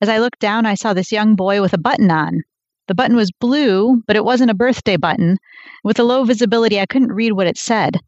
As 0.00 0.08
I 0.08 0.18
looked 0.18 0.40
down, 0.40 0.66
I 0.66 0.74
saw 0.74 0.92
this 0.92 1.12
young 1.12 1.36
boy 1.36 1.60
with 1.60 1.72
a 1.72 1.78
button 1.78 2.10
on. 2.10 2.42
The 2.88 2.94
button 2.94 3.16
was 3.16 3.30
blue, 3.30 4.02
but 4.06 4.16
it 4.16 4.24
wasn't 4.24 4.50
a 4.50 4.54
birthday 4.54 4.96
button. 4.96 5.38
With 5.84 5.98
a 5.98 6.04
low 6.04 6.24
visibility, 6.24 6.80
I 6.80 6.86
couldn't 6.86 7.12
read 7.12 7.32
what 7.32 7.46
it 7.46 7.56
said. 7.56 8.00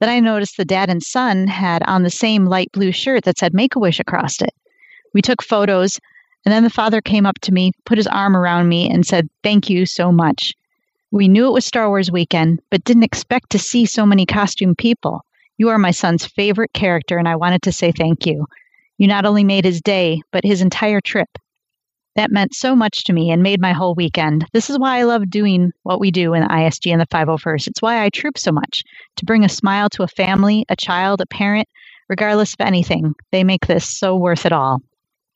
Then 0.00 0.08
I 0.08 0.20
noticed 0.20 0.56
the 0.56 0.64
dad 0.64 0.90
and 0.90 1.02
son 1.02 1.46
had 1.46 1.82
on 1.84 2.02
the 2.02 2.10
same 2.10 2.46
light 2.46 2.70
blue 2.72 2.92
shirt 2.92 3.24
that 3.24 3.38
said 3.38 3.54
Make 3.54 3.76
a 3.76 3.78
Wish 3.78 4.00
across 4.00 4.40
it. 4.40 4.54
We 5.12 5.22
took 5.22 5.42
photos, 5.42 5.98
and 6.44 6.52
then 6.52 6.64
the 6.64 6.70
father 6.70 7.00
came 7.00 7.26
up 7.26 7.38
to 7.40 7.52
me, 7.52 7.72
put 7.84 7.98
his 7.98 8.06
arm 8.06 8.36
around 8.36 8.68
me, 8.68 8.90
and 8.90 9.06
said, 9.06 9.28
Thank 9.42 9.68
you 9.68 9.84
so 9.86 10.10
much. 10.10 10.54
We 11.10 11.28
knew 11.28 11.46
it 11.48 11.52
was 11.52 11.64
Star 11.64 11.88
Wars 11.88 12.10
weekend, 12.10 12.60
but 12.70 12.84
didn't 12.84 13.02
expect 13.02 13.50
to 13.50 13.58
see 13.58 13.84
so 13.84 14.06
many 14.06 14.26
costume 14.26 14.74
people. 14.74 15.24
You 15.58 15.68
are 15.68 15.78
my 15.78 15.90
son's 15.90 16.26
favorite 16.26 16.72
character, 16.72 17.18
and 17.18 17.28
I 17.28 17.36
wanted 17.36 17.62
to 17.62 17.72
say 17.72 17.92
thank 17.92 18.26
you. 18.26 18.46
You 18.96 19.08
not 19.08 19.26
only 19.26 19.44
made 19.44 19.64
his 19.64 19.80
day, 19.80 20.22
but 20.30 20.44
his 20.44 20.62
entire 20.62 21.00
trip. 21.00 21.28
That 22.16 22.32
meant 22.32 22.54
so 22.54 22.74
much 22.74 23.04
to 23.04 23.12
me 23.12 23.30
and 23.30 23.42
made 23.42 23.60
my 23.60 23.72
whole 23.72 23.94
weekend. 23.94 24.44
This 24.52 24.68
is 24.68 24.78
why 24.78 24.98
I 24.98 25.04
love 25.04 25.30
doing 25.30 25.72
what 25.84 26.00
we 26.00 26.10
do 26.10 26.34
in 26.34 26.42
ISG 26.42 26.90
and 26.90 27.00
the 27.00 27.06
501st. 27.06 27.68
It's 27.68 27.82
why 27.82 28.02
I 28.02 28.10
troop 28.10 28.36
so 28.36 28.50
much 28.50 28.82
to 29.16 29.24
bring 29.24 29.44
a 29.44 29.48
smile 29.48 29.88
to 29.90 30.02
a 30.02 30.08
family, 30.08 30.64
a 30.68 30.76
child, 30.76 31.20
a 31.20 31.26
parent, 31.26 31.68
regardless 32.08 32.54
of 32.54 32.60
anything. 32.60 33.14
They 33.30 33.44
make 33.44 33.66
this 33.66 33.88
so 33.88 34.16
worth 34.16 34.44
it 34.44 34.52
all. 34.52 34.80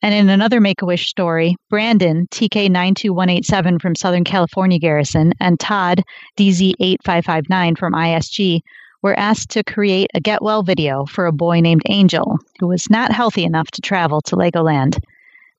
And 0.01 0.13
in 0.13 0.29
another 0.29 0.59
Make 0.59 0.81
a 0.81 0.85
Wish 0.85 1.09
story, 1.09 1.55
Brandon, 1.69 2.27
TK92187 2.31 3.81
from 3.81 3.95
Southern 3.95 4.23
California 4.23 4.77
Garrison, 4.77 5.33
and 5.39 5.59
Todd, 5.59 6.03
DZ8559 6.37 7.77
from 7.77 7.93
ISG, 7.93 8.61
were 9.01 9.17
asked 9.17 9.49
to 9.51 9.63
create 9.63 10.09
a 10.13 10.19
get 10.19 10.41
well 10.41 10.61
video 10.61 11.05
for 11.05 11.25
a 11.25 11.31
boy 11.31 11.61
named 11.61 11.81
Angel, 11.87 12.37
who 12.59 12.67
was 12.67 12.89
not 12.89 13.11
healthy 13.11 13.45
enough 13.45 13.71
to 13.71 13.81
travel 13.81 14.21
to 14.21 14.35
Legoland. 14.35 14.99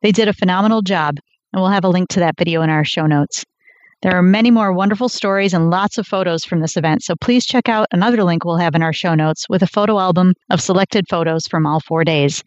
They 0.03 0.13
did 0.13 0.29
a 0.29 0.33
phenomenal 0.33 0.83
job, 0.83 1.17
and 1.53 1.63
we'll 1.63 1.71
have 1.71 1.85
a 1.85 1.89
link 1.89 2.09
to 2.11 2.21
that 2.21 2.39
video 2.39 2.63
in 2.63 2.71
our 2.71 2.85
show 2.85 3.07
notes. 3.07 3.45
There 4.03 4.15
are 4.15 4.23
many 4.23 4.51
more 4.51 4.73
wonderful 4.73 5.09
stories 5.09 5.55
and 5.55 5.71
lots 5.71 5.97
of 5.97 6.07
photos 6.07 6.45
from 6.45 6.61
this 6.61 6.77
event, 6.77 7.03
so 7.03 7.17
please 7.17 7.47
check 7.47 7.69
out 7.69 7.89
another 7.93 8.23
link 8.23 8.45
we'll 8.45 8.59
have 8.59 8.75
in 8.75 8.83
our 8.83 8.93
show 8.93 9.15
notes 9.15 9.49
with 9.49 9.63
a 9.63 9.67
photo 9.67 9.99
album 9.99 10.35
of 10.51 10.61
selected 10.61 11.07
photos 11.09 11.47
from 11.47 11.67
all 11.67 11.81
four 11.81 12.05
days. 12.05 12.45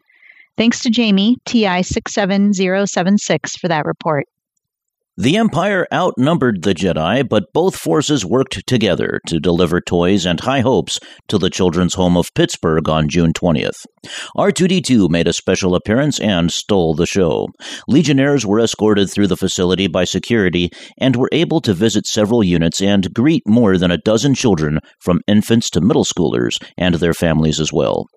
Thanks 0.57 0.81
to 0.83 0.89
Jamie, 0.89 1.37
TI67076, 1.47 3.59
for 3.59 3.67
that 3.67 3.85
report. 3.85 4.25
The 5.21 5.35
Empire 5.35 5.85
outnumbered 5.91 6.61
the 6.61 6.73
Jedi, 6.73 7.27
but 7.27 7.51
both 7.51 7.75
forces 7.75 8.25
worked 8.25 8.65
together 8.65 9.19
to 9.27 9.38
deliver 9.38 9.81
toys 9.81 10.25
and 10.25 10.39
high 10.39 10.61
hopes 10.61 10.97
to 11.27 11.38
the 11.38 11.49
children's 11.49 11.95
home 11.95 12.15
of 12.15 12.33
Pittsburgh 12.35 12.88
on 12.88 13.09
June 13.09 13.33
20th. 13.33 13.85
R2D2 14.38 15.09
made 15.09 15.27
a 15.27 15.33
special 15.33 15.75
appearance 15.75 16.21
and 16.21 16.49
stole 16.49 16.95
the 16.95 17.05
show. 17.05 17.49
Legionnaires 17.85 18.45
were 18.45 18.61
escorted 18.61 19.09
through 19.09 19.27
the 19.27 19.35
facility 19.35 19.88
by 19.88 20.05
security 20.05 20.71
and 20.97 21.17
were 21.17 21.27
able 21.33 21.59
to 21.59 21.73
visit 21.73 22.07
several 22.07 22.41
units 22.41 22.81
and 22.81 23.13
greet 23.13 23.45
more 23.45 23.77
than 23.77 23.91
a 23.91 23.97
dozen 23.97 24.33
children, 24.33 24.79
from 25.01 25.19
infants 25.27 25.69
to 25.71 25.81
middle 25.81 26.05
schoolers, 26.05 26.63
and 26.77 26.95
their 26.95 27.13
families 27.13 27.59
as 27.59 27.73
well. 27.73 28.07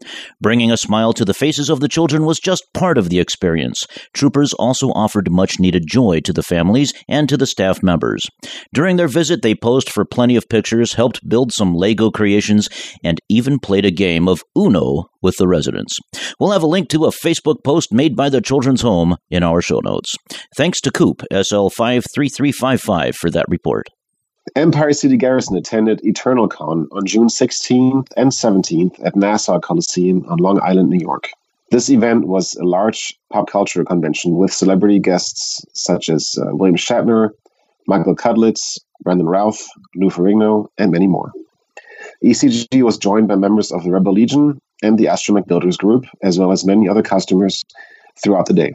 Bringing 0.40 0.70
a 0.70 0.76
smile 0.76 1.12
to 1.14 1.24
the 1.24 1.34
faces 1.34 1.68
of 1.68 1.80
the 1.80 1.88
children 1.88 2.24
was 2.24 2.38
just 2.38 2.72
part 2.72 2.96
of 2.96 3.08
the 3.08 3.18
experience. 3.18 3.88
Troopers 4.14 4.52
also 4.52 4.90
offered 4.90 5.32
much 5.32 5.58
needed 5.58 5.88
joy 5.88 6.20
to 6.20 6.32
the 6.32 6.44
families 6.44 6.91
and 7.08 7.28
to 7.28 7.36
the 7.36 7.46
staff 7.46 7.82
members. 7.82 8.26
During 8.72 8.96
their 8.96 9.08
visit, 9.08 9.42
they 9.42 9.54
posed 9.54 9.88
for 9.88 10.04
plenty 10.04 10.36
of 10.36 10.48
pictures, 10.48 10.94
helped 10.94 11.28
build 11.28 11.52
some 11.52 11.74
Lego 11.74 12.10
creations, 12.10 12.68
and 13.04 13.20
even 13.28 13.58
played 13.58 13.84
a 13.84 13.90
game 13.90 14.28
of 14.28 14.42
Uno 14.56 15.04
with 15.20 15.36
the 15.36 15.48
residents. 15.48 15.98
We'll 16.38 16.52
have 16.52 16.62
a 16.62 16.66
link 16.66 16.88
to 16.90 17.04
a 17.04 17.10
Facebook 17.10 17.64
post 17.64 17.92
made 17.92 18.16
by 18.16 18.28
the 18.28 18.40
Children's 18.40 18.82
Home 18.82 19.16
in 19.30 19.42
our 19.42 19.60
show 19.60 19.80
notes. 19.80 20.16
Thanks 20.56 20.80
to 20.82 20.90
Coop, 20.90 21.22
SL53355, 21.32 23.14
for 23.14 23.30
that 23.30 23.46
report. 23.48 23.88
Empire 24.56 24.92
City 24.92 25.16
Garrison 25.16 25.56
attended 25.56 26.04
Eternal 26.04 26.48
Con 26.48 26.88
on 26.90 27.06
June 27.06 27.28
16th 27.28 28.08
and 28.16 28.30
17th 28.32 29.04
at 29.04 29.14
Nassau 29.14 29.60
Coliseum 29.60 30.24
on 30.28 30.38
Long 30.38 30.60
Island, 30.60 30.90
New 30.90 30.98
York. 30.98 31.30
This 31.72 31.88
event 31.88 32.26
was 32.28 32.54
a 32.56 32.64
large 32.64 33.18
pop 33.32 33.48
culture 33.48 33.82
convention 33.82 34.36
with 34.36 34.52
celebrity 34.52 34.98
guests 34.98 35.64
such 35.72 36.10
as 36.10 36.36
uh, 36.38 36.54
William 36.54 36.76
Shatner, 36.76 37.30
Michael 37.88 38.14
Cudlitz, 38.14 38.78
Brandon 39.02 39.26
Routh, 39.26 39.66
Lou 39.96 40.10
Ferrigno, 40.10 40.66
and 40.76 40.92
many 40.92 41.06
more. 41.06 41.32
ECG 42.22 42.82
was 42.82 42.98
joined 42.98 43.26
by 43.26 43.36
members 43.36 43.72
of 43.72 43.84
the 43.84 43.90
Rebel 43.90 44.12
Legion 44.12 44.60
and 44.82 44.98
the 44.98 45.06
Astromech 45.06 45.46
Builders 45.46 45.78
Group, 45.78 46.04
as 46.22 46.38
well 46.38 46.52
as 46.52 46.62
many 46.62 46.90
other 46.90 47.02
customers 47.02 47.64
throughout 48.22 48.44
the 48.44 48.52
day. 48.52 48.74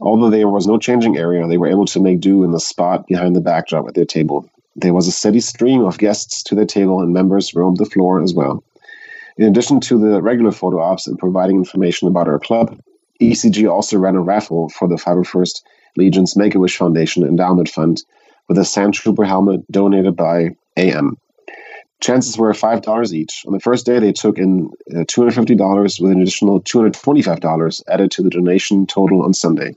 Although 0.00 0.30
there 0.30 0.48
was 0.48 0.66
no 0.66 0.78
changing 0.78 1.16
area, 1.16 1.46
they 1.46 1.58
were 1.58 1.70
able 1.70 1.86
to 1.86 2.00
make 2.00 2.18
do 2.18 2.42
in 2.42 2.50
the 2.50 2.58
spot 2.58 3.06
behind 3.06 3.36
the 3.36 3.40
backdrop 3.40 3.86
at 3.86 3.94
their 3.94 4.04
table. 4.04 4.50
There 4.74 4.94
was 4.94 5.06
a 5.06 5.12
steady 5.12 5.38
stream 5.38 5.84
of 5.84 5.98
guests 5.98 6.42
to 6.42 6.56
their 6.56 6.66
table, 6.66 7.00
and 7.00 7.12
members 7.12 7.54
roamed 7.54 7.76
the 7.76 7.86
floor 7.86 8.20
as 8.20 8.34
well. 8.34 8.64
In 9.38 9.46
addition 9.46 9.80
to 9.80 9.98
the 9.98 10.22
regular 10.22 10.50
photo 10.50 10.80
ops 10.80 11.06
and 11.06 11.18
providing 11.18 11.56
information 11.56 12.08
about 12.08 12.28
our 12.28 12.38
club, 12.38 12.78
ECG 13.20 13.70
also 13.70 13.98
ran 13.98 14.16
a 14.16 14.20
raffle 14.20 14.70
for 14.70 14.88
the 14.88 14.96
501st 14.96 15.62
Legion's 15.96 16.36
Make 16.36 16.54
a 16.54 16.58
Wish 16.58 16.76
Foundation 16.76 17.22
Endowment 17.22 17.68
Fund 17.68 18.02
with 18.48 18.58
a 18.58 18.64
Sand 18.64 18.94
Trooper 18.94 19.24
helmet 19.24 19.70
donated 19.70 20.16
by 20.16 20.56
AM. 20.76 21.18
Chances 22.00 22.36
were 22.36 22.52
$5 22.52 23.12
each. 23.12 23.44
On 23.46 23.52
the 23.52 23.60
first 23.60 23.86
day, 23.86 23.98
they 23.98 24.12
took 24.12 24.38
in 24.38 24.70
uh, 24.90 25.00
$250 25.04 26.00
with 26.00 26.12
an 26.12 26.20
additional 26.20 26.60
$225 26.60 27.82
added 27.88 28.10
to 28.10 28.22
the 28.22 28.30
donation 28.30 28.86
total 28.86 29.22
on 29.22 29.32
Sunday. 29.32 29.74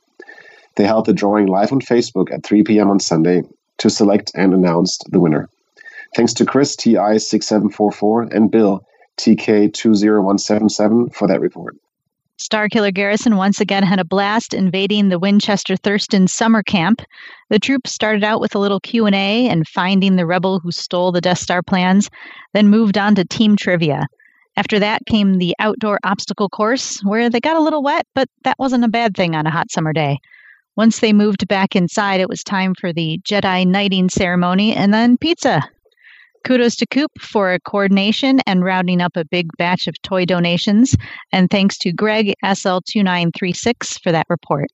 They 0.75 0.85
held 0.85 1.05
the 1.05 1.13
drawing 1.13 1.47
live 1.47 1.71
on 1.71 1.81
Facebook 1.81 2.31
at 2.31 2.43
3 2.43 2.63
p.m. 2.63 2.89
on 2.89 2.99
Sunday 2.99 3.43
to 3.79 3.89
select 3.89 4.31
and 4.35 4.53
announce 4.53 4.97
the 5.09 5.19
winner. 5.19 5.49
Thanks 6.15 6.33
to 6.35 6.45
Chris 6.45 6.75
TI6744 6.75 8.33
and 8.33 8.51
Bill 8.51 8.85
TK20177 9.19 11.13
for 11.13 11.27
that 11.27 11.41
report. 11.41 11.75
Starkiller 12.39 12.93
Garrison 12.93 13.35
once 13.35 13.59
again 13.59 13.83
had 13.83 13.99
a 13.99 14.05
blast 14.05 14.53
invading 14.53 15.09
the 15.09 15.19
Winchester 15.19 15.75
Thurston 15.75 16.25
summer 16.25 16.63
camp. 16.63 17.01
The 17.49 17.59
troops 17.59 17.91
started 17.91 18.23
out 18.23 18.39
with 18.39 18.55
a 18.55 18.59
little 18.59 18.79
Q&A 18.79 19.49
and 19.49 19.67
finding 19.67 20.15
the 20.15 20.25
rebel 20.25 20.61
who 20.61 20.71
stole 20.71 21.11
the 21.11 21.19
Death 21.19 21.39
Star 21.39 21.61
plans, 21.61 22.09
then 22.53 22.69
moved 22.69 22.97
on 22.97 23.15
to 23.15 23.25
team 23.25 23.57
trivia. 23.57 24.07
After 24.55 24.79
that 24.79 25.05
came 25.05 25.37
the 25.37 25.53
outdoor 25.59 25.99
obstacle 26.03 26.47
course, 26.47 27.01
where 27.03 27.29
they 27.29 27.41
got 27.41 27.57
a 27.57 27.61
little 27.61 27.83
wet, 27.83 28.07
but 28.15 28.29
that 28.45 28.57
wasn't 28.57 28.85
a 28.85 28.89
bad 28.89 29.17
thing 29.17 29.35
on 29.35 29.45
a 29.45 29.51
hot 29.51 29.69
summer 29.69 29.91
day. 29.91 30.19
Once 30.77 30.99
they 30.99 31.11
moved 31.11 31.45
back 31.49 31.75
inside, 31.75 32.21
it 32.21 32.29
was 32.29 32.41
time 32.41 32.73
for 32.73 32.93
the 32.93 33.19
Jedi 33.25 33.67
knighting 33.67 34.09
ceremony 34.09 34.73
and 34.73 34.93
then 34.93 35.17
pizza. 35.17 35.61
Kudos 36.45 36.75
to 36.77 36.85
Coop 36.87 37.11
for 37.19 37.57
coordination 37.65 38.39
and 38.45 38.63
rounding 38.63 39.01
up 39.01 39.15
a 39.15 39.25
big 39.25 39.49
batch 39.57 39.87
of 39.87 40.01
toy 40.01 40.25
donations. 40.25 40.95
And 41.31 41.49
thanks 41.49 41.77
to 41.79 41.91
Greg 41.91 42.33
SL2936 42.43 44.01
for 44.01 44.11
that 44.11 44.25
report. 44.29 44.69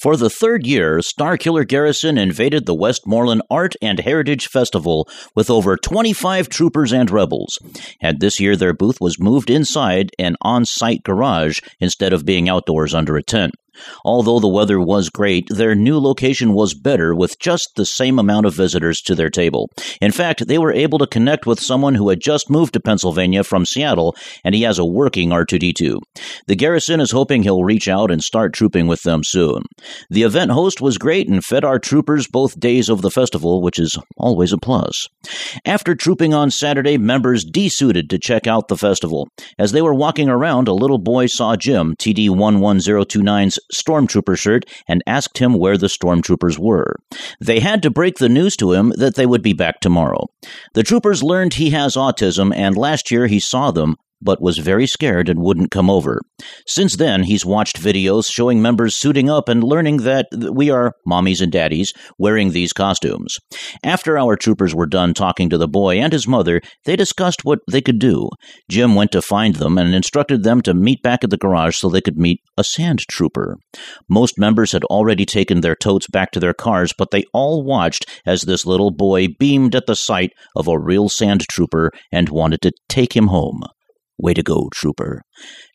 For 0.00 0.16
the 0.16 0.28
third 0.28 0.66
year, 0.66 0.98
Starkiller 0.98 1.66
Garrison 1.66 2.18
invaded 2.18 2.66
the 2.66 2.74
Westmoreland 2.74 3.42
Art 3.48 3.74
and 3.80 4.00
Heritage 4.00 4.48
Festival 4.48 5.08
with 5.36 5.48
over 5.48 5.76
25 5.76 6.48
troopers 6.48 6.92
and 6.92 7.08
rebels. 7.10 7.60
And 8.00 8.18
this 8.18 8.40
year, 8.40 8.56
their 8.56 8.74
booth 8.74 9.00
was 9.00 9.20
moved 9.20 9.50
inside 9.50 10.10
an 10.18 10.34
on 10.42 10.64
site 10.64 11.04
garage 11.04 11.60
instead 11.78 12.12
of 12.12 12.24
being 12.24 12.48
outdoors 12.48 12.92
under 12.92 13.16
a 13.16 13.22
tent. 13.22 13.52
Although 14.04 14.40
the 14.40 14.48
weather 14.48 14.80
was 14.80 15.10
great, 15.10 15.48
their 15.48 15.74
new 15.74 15.98
location 15.98 16.54
was 16.54 16.74
better 16.74 17.14
with 17.14 17.38
just 17.38 17.70
the 17.76 17.86
same 17.86 18.18
amount 18.18 18.46
of 18.46 18.54
visitors 18.54 19.00
to 19.02 19.14
their 19.14 19.30
table. 19.30 19.70
In 20.00 20.12
fact, 20.12 20.46
they 20.46 20.58
were 20.58 20.72
able 20.72 20.98
to 20.98 21.06
connect 21.06 21.46
with 21.46 21.60
someone 21.60 21.94
who 21.94 22.08
had 22.08 22.20
just 22.20 22.50
moved 22.50 22.72
to 22.74 22.80
Pennsylvania 22.80 23.44
from 23.44 23.64
Seattle, 23.64 24.16
and 24.44 24.54
he 24.54 24.62
has 24.62 24.78
a 24.78 24.84
working 24.84 25.30
R2D2. 25.30 26.00
The 26.46 26.56
garrison 26.56 27.00
is 27.00 27.10
hoping 27.10 27.42
he'll 27.42 27.64
reach 27.64 27.88
out 27.88 28.10
and 28.10 28.22
start 28.22 28.52
trooping 28.52 28.86
with 28.86 29.02
them 29.02 29.22
soon. 29.24 29.62
The 30.10 30.22
event 30.22 30.50
host 30.50 30.80
was 30.80 30.98
great 30.98 31.28
and 31.28 31.44
fed 31.44 31.64
our 31.64 31.78
troopers 31.78 32.26
both 32.26 32.58
days 32.60 32.88
of 32.88 33.02
the 33.02 33.10
festival, 33.10 33.62
which 33.62 33.78
is 33.78 33.98
always 34.16 34.52
a 34.52 34.58
plus. 34.58 35.08
After 35.64 35.94
trooping 35.94 36.34
on 36.34 36.50
Saturday, 36.50 36.98
members 36.98 37.44
desuited 37.44 38.10
to 38.10 38.18
check 38.18 38.46
out 38.46 38.68
the 38.68 38.76
festival. 38.76 39.28
As 39.58 39.72
they 39.72 39.82
were 39.82 39.94
walking 39.94 40.28
around, 40.28 40.68
a 40.68 40.74
little 40.74 40.98
boy 40.98 41.26
saw 41.26 41.56
Jim, 41.56 41.94
TD 41.96 42.28
11029's 42.28 43.58
stormtrooper 43.72 44.36
shirt 44.36 44.64
and 44.88 45.02
asked 45.06 45.38
him 45.38 45.54
where 45.54 45.78
the 45.78 45.86
stormtroopers 45.86 46.58
were. 46.58 46.96
They 47.40 47.60
had 47.60 47.82
to 47.82 47.90
break 47.90 48.18
the 48.18 48.28
news 48.28 48.56
to 48.56 48.72
him 48.72 48.92
that 48.96 49.14
they 49.14 49.26
would 49.26 49.42
be 49.42 49.52
back 49.52 49.80
tomorrow. 49.80 50.26
The 50.74 50.82
troopers 50.82 51.22
learned 51.22 51.54
he 51.54 51.70
has 51.70 51.96
autism, 51.96 52.54
and 52.54 52.76
last 52.76 53.10
year 53.10 53.26
he 53.26 53.40
saw 53.40 53.70
them, 53.70 53.96
but 54.24 54.42
was 54.42 54.58
very 54.58 54.86
scared 54.86 55.28
and 55.28 55.40
wouldn't 55.40 55.70
come 55.70 55.90
over. 55.90 56.20
Since 56.66 56.96
then, 56.96 57.24
he's 57.24 57.44
watched 57.44 57.80
videos 57.80 58.30
showing 58.30 58.60
members 58.60 58.96
suiting 58.96 59.30
up 59.30 59.48
and 59.48 59.62
learning 59.62 59.98
that 59.98 60.26
we 60.32 60.70
are 60.70 60.94
mommies 61.06 61.40
and 61.40 61.52
daddies 61.52 61.92
wearing 62.18 62.50
these 62.50 62.72
costumes. 62.72 63.36
After 63.84 64.18
our 64.18 64.36
troopers 64.36 64.74
were 64.74 64.86
done 64.86 65.14
talking 65.14 65.50
to 65.50 65.58
the 65.58 65.68
boy 65.68 65.98
and 65.98 66.12
his 66.12 66.26
mother, 66.26 66.60
they 66.84 66.96
discussed 66.96 67.44
what 67.44 67.60
they 67.70 67.80
could 67.80 67.98
do. 67.98 68.28
Jim 68.70 68.94
went 68.94 69.12
to 69.12 69.22
find 69.22 69.56
them 69.56 69.78
and 69.78 69.94
instructed 69.94 70.42
them 70.42 70.60
to 70.62 70.74
meet 70.74 71.02
back 71.02 71.22
at 71.22 71.30
the 71.30 71.36
garage 71.36 71.76
so 71.76 71.88
they 71.88 72.00
could 72.00 72.16
meet 72.16 72.40
a 72.56 72.64
sand 72.64 73.00
trooper. 73.10 73.56
Most 74.08 74.38
members 74.38 74.72
had 74.72 74.84
already 74.84 75.26
taken 75.26 75.60
their 75.60 75.76
totes 75.76 76.06
back 76.08 76.30
to 76.32 76.40
their 76.40 76.54
cars, 76.54 76.92
but 76.96 77.10
they 77.10 77.24
all 77.32 77.62
watched 77.62 78.06
as 78.24 78.42
this 78.42 78.64
little 78.64 78.90
boy 78.90 79.28
beamed 79.38 79.74
at 79.74 79.86
the 79.86 79.96
sight 79.96 80.30
of 80.56 80.68
a 80.68 80.78
real 80.78 81.08
sand 81.08 81.46
trooper 81.48 81.90
and 82.10 82.28
wanted 82.28 82.62
to 82.62 82.72
take 82.88 83.14
him 83.14 83.28
home. 83.28 83.62
Way 84.18 84.34
to 84.34 84.42
go, 84.42 84.68
Trooper. 84.72 85.22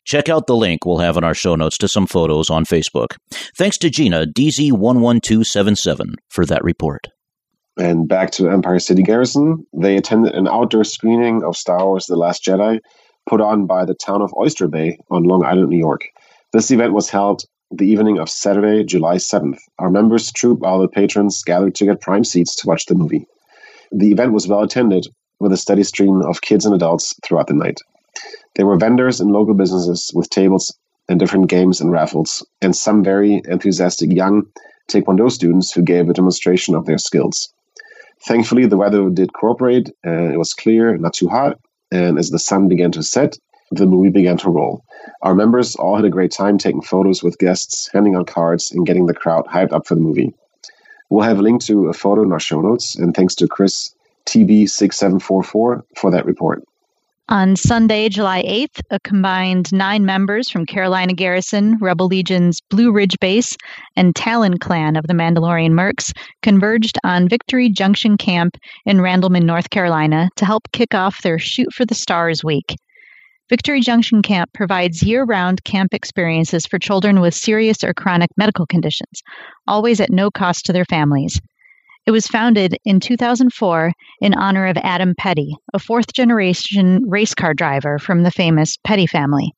Check 0.04 0.28
out 0.28 0.46
the 0.46 0.56
link 0.56 0.84
we'll 0.84 0.98
have 0.98 1.16
in 1.16 1.24
our 1.24 1.34
show 1.34 1.54
notes 1.56 1.78
to 1.78 1.88
some 1.88 2.06
photos 2.06 2.50
on 2.50 2.64
Facebook. 2.64 3.16
Thanks 3.56 3.76
to 3.78 3.90
Gina, 3.90 4.26
DZ11277, 4.26 6.14
for 6.28 6.46
that 6.46 6.64
report. 6.64 7.08
And 7.76 8.08
back 8.08 8.30
to 8.32 8.50
Empire 8.50 8.78
City 8.78 9.02
Garrison, 9.02 9.66
they 9.72 9.96
attended 9.96 10.34
an 10.34 10.48
outdoor 10.48 10.84
screening 10.84 11.44
of 11.44 11.56
Star 11.56 11.84
Wars 11.84 12.06
The 12.06 12.16
Last 12.16 12.44
Jedi 12.44 12.80
put 13.28 13.40
on 13.40 13.66
by 13.66 13.84
the 13.84 13.94
town 13.94 14.22
of 14.22 14.34
Oyster 14.36 14.68
Bay 14.68 14.98
on 15.10 15.24
Long 15.24 15.44
Island, 15.44 15.68
New 15.68 15.78
York. 15.78 16.02
This 16.52 16.70
event 16.70 16.92
was 16.92 17.08
held 17.08 17.44
the 17.70 17.86
evening 17.86 18.18
of 18.18 18.28
Saturday, 18.28 18.84
July 18.84 19.16
7th. 19.16 19.58
Our 19.78 19.90
members, 19.90 20.32
troop, 20.32 20.64
all 20.64 20.80
the 20.80 20.88
patrons 20.88 21.42
gathered 21.44 21.74
to 21.76 21.84
get 21.84 22.00
prime 22.00 22.24
seats 22.24 22.56
to 22.56 22.66
watch 22.66 22.86
the 22.86 22.96
movie. 22.96 23.26
The 23.92 24.10
event 24.10 24.32
was 24.32 24.48
well 24.48 24.62
attended 24.62 25.06
with 25.38 25.52
a 25.52 25.56
steady 25.56 25.84
stream 25.84 26.22
of 26.22 26.40
kids 26.40 26.66
and 26.66 26.74
adults 26.74 27.14
throughout 27.24 27.46
the 27.46 27.54
night. 27.54 27.78
There 28.56 28.66
were 28.66 28.76
vendors 28.76 29.20
and 29.20 29.30
local 29.30 29.54
businesses 29.54 30.10
with 30.14 30.30
tables 30.30 30.76
and 31.08 31.18
different 31.18 31.48
games 31.48 31.80
and 31.80 31.90
raffles, 31.90 32.46
and 32.60 32.74
some 32.74 33.02
very 33.02 33.42
enthusiastic 33.48 34.12
young 34.12 34.46
Taekwondo 34.88 35.30
students 35.30 35.72
who 35.72 35.82
gave 35.82 36.08
a 36.08 36.12
demonstration 36.12 36.74
of 36.74 36.86
their 36.86 36.98
skills. 36.98 37.52
Thankfully, 38.26 38.66
the 38.66 38.76
weather 38.76 39.08
did 39.08 39.32
cooperate, 39.32 39.90
and 40.04 40.32
it 40.32 40.38
was 40.38 40.52
clear, 40.52 40.96
not 40.98 41.14
too 41.14 41.28
hot, 41.28 41.58
and 41.90 42.18
as 42.18 42.30
the 42.30 42.38
sun 42.38 42.68
began 42.68 42.92
to 42.92 43.02
set, 43.02 43.38
the 43.70 43.86
movie 43.86 44.10
began 44.10 44.36
to 44.38 44.50
roll. 44.50 44.84
Our 45.22 45.34
members 45.34 45.76
all 45.76 45.96
had 45.96 46.04
a 46.04 46.10
great 46.10 46.32
time 46.32 46.58
taking 46.58 46.82
photos 46.82 47.22
with 47.22 47.38
guests, 47.38 47.88
handing 47.92 48.16
out 48.16 48.26
cards, 48.26 48.70
and 48.72 48.86
getting 48.86 49.06
the 49.06 49.14
crowd 49.14 49.46
hyped 49.46 49.72
up 49.72 49.86
for 49.86 49.94
the 49.94 50.00
movie. 50.00 50.34
We'll 51.08 51.24
have 51.24 51.38
a 51.38 51.42
link 51.42 51.62
to 51.64 51.88
a 51.88 51.92
photo 51.92 52.22
in 52.22 52.32
our 52.32 52.40
show 52.40 52.60
notes, 52.60 52.96
and 52.96 53.14
thanks 53.14 53.34
to 53.36 53.48
Chris 53.48 53.94
TB6744 54.26 55.82
for 55.96 56.10
that 56.10 56.26
report. 56.26 56.62
On 57.30 57.54
Sunday, 57.54 58.08
July 58.08 58.42
8th, 58.42 58.80
a 58.90 58.98
combined 59.04 59.72
nine 59.72 60.04
members 60.04 60.50
from 60.50 60.66
Carolina 60.66 61.12
Garrison, 61.12 61.78
Rebel 61.80 62.08
Legion's 62.08 62.60
Blue 62.60 62.90
Ridge 62.90 63.16
Base, 63.20 63.56
and 63.94 64.16
Talon 64.16 64.58
Clan 64.58 64.96
of 64.96 65.06
the 65.06 65.14
Mandalorian 65.14 65.70
Mercs 65.70 66.12
converged 66.42 66.98
on 67.04 67.28
Victory 67.28 67.70
Junction 67.70 68.16
Camp 68.16 68.56
in 68.84 68.96
Randleman, 68.96 69.44
North 69.44 69.70
Carolina 69.70 70.28
to 70.34 70.44
help 70.44 70.72
kick 70.72 70.92
off 70.92 71.22
their 71.22 71.38
Shoot 71.38 71.72
for 71.72 71.84
the 71.84 71.94
Stars 71.94 72.42
week. 72.42 72.74
Victory 73.48 73.80
Junction 73.80 74.22
Camp 74.22 74.52
provides 74.52 75.00
year 75.00 75.22
round 75.22 75.62
camp 75.62 75.94
experiences 75.94 76.66
for 76.66 76.80
children 76.80 77.20
with 77.20 77.32
serious 77.32 77.84
or 77.84 77.94
chronic 77.94 78.30
medical 78.36 78.66
conditions, 78.66 79.22
always 79.68 80.00
at 80.00 80.10
no 80.10 80.32
cost 80.32 80.66
to 80.66 80.72
their 80.72 80.84
families. 80.84 81.40
It 82.06 82.12
was 82.12 82.26
founded 82.26 82.76
in 82.84 82.98
2004 82.98 83.92
in 84.20 84.34
honor 84.34 84.66
of 84.66 84.78
Adam 84.78 85.14
Petty, 85.16 85.54
a 85.74 85.78
fourth 85.78 86.12
generation 86.12 87.04
race 87.06 87.34
car 87.34 87.52
driver 87.52 87.98
from 87.98 88.22
the 88.22 88.30
famous 88.30 88.78
Petty 88.82 89.06
family. 89.06 89.52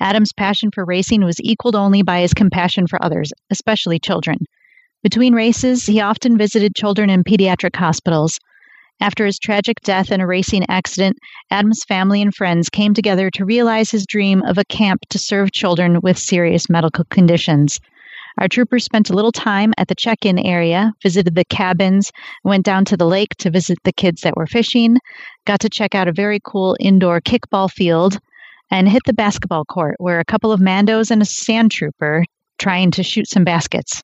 Adam's 0.00 0.32
passion 0.32 0.70
for 0.72 0.84
racing 0.84 1.24
was 1.24 1.40
equaled 1.40 1.76
only 1.76 2.02
by 2.02 2.20
his 2.20 2.34
compassion 2.34 2.86
for 2.86 3.02
others, 3.04 3.32
especially 3.50 3.98
children. 3.98 4.38
Between 5.02 5.34
races, 5.34 5.84
he 5.84 6.00
often 6.00 6.38
visited 6.38 6.76
children 6.76 7.10
in 7.10 7.24
pediatric 7.24 7.74
hospitals. 7.74 8.38
After 9.00 9.26
his 9.26 9.40
tragic 9.40 9.80
death 9.80 10.12
in 10.12 10.20
a 10.20 10.26
racing 10.26 10.64
accident, 10.68 11.18
Adam's 11.50 11.82
family 11.82 12.22
and 12.22 12.32
friends 12.32 12.68
came 12.68 12.94
together 12.94 13.30
to 13.30 13.44
realize 13.44 13.90
his 13.90 14.06
dream 14.06 14.42
of 14.42 14.58
a 14.58 14.64
camp 14.64 15.00
to 15.10 15.18
serve 15.18 15.50
children 15.50 16.00
with 16.00 16.16
serious 16.16 16.70
medical 16.70 17.04
conditions. 17.04 17.80
Our 18.38 18.48
troopers 18.48 18.84
spent 18.84 19.10
a 19.10 19.14
little 19.14 19.32
time 19.32 19.72
at 19.78 19.88
the 19.88 19.94
check 19.94 20.24
in 20.24 20.38
area, 20.38 20.92
visited 21.02 21.34
the 21.34 21.44
cabins, 21.44 22.10
went 22.44 22.64
down 22.64 22.84
to 22.86 22.96
the 22.96 23.06
lake 23.06 23.34
to 23.38 23.50
visit 23.50 23.78
the 23.84 23.92
kids 23.92 24.22
that 24.22 24.36
were 24.36 24.46
fishing, 24.46 24.98
got 25.46 25.60
to 25.60 25.68
check 25.68 25.94
out 25.94 26.08
a 26.08 26.12
very 26.12 26.40
cool 26.44 26.76
indoor 26.80 27.20
kickball 27.20 27.70
field, 27.70 28.18
and 28.70 28.88
hit 28.88 29.02
the 29.04 29.12
basketball 29.12 29.64
court 29.64 29.96
where 29.98 30.18
a 30.18 30.24
couple 30.24 30.50
of 30.50 30.60
Mandos 30.60 31.10
and 31.10 31.20
a 31.20 31.26
sand 31.26 31.70
trooper 31.70 32.24
trying 32.58 32.90
to 32.92 33.02
shoot 33.02 33.28
some 33.28 33.44
baskets. 33.44 34.02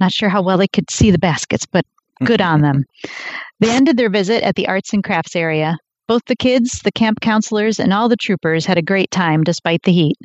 Not 0.00 0.12
sure 0.12 0.28
how 0.28 0.42
well 0.42 0.58
they 0.58 0.68
could 0.68 0.90
see 0.90 1.10
the 1.10 1.18
baskets, 1.18 1.66
but 1.66 1.84
good 2.24 2.40
on 2.40 2.60
them. 2.60 2.84
They 3.60 3.70
ended 3.70 3.96
their 3.96 4.10
visit 4.10 4.42
at 4.42 4.56
the 4.56 4.66
arts 4.66 4.92
and 4.92 5.02
crafts 5.02 5.36
area. 5.36 5.78
Both 6.06 6.22
the 6.26 6.36
kids, 6.36 6.80
the 6.84 6.92
camp 6.92 7.20
counselors, 7.20 7.78
and 7.78 7.94
all 7.94 8.08
the 8.08 8.16
troopers 8.16 8.66
had 8.66 8.76
a 8.76 8.82
great 8.82 9.10
time 9.10 9.42
despite 9.42 9.84
the 9.84 9.92
heat. 9.92 10.18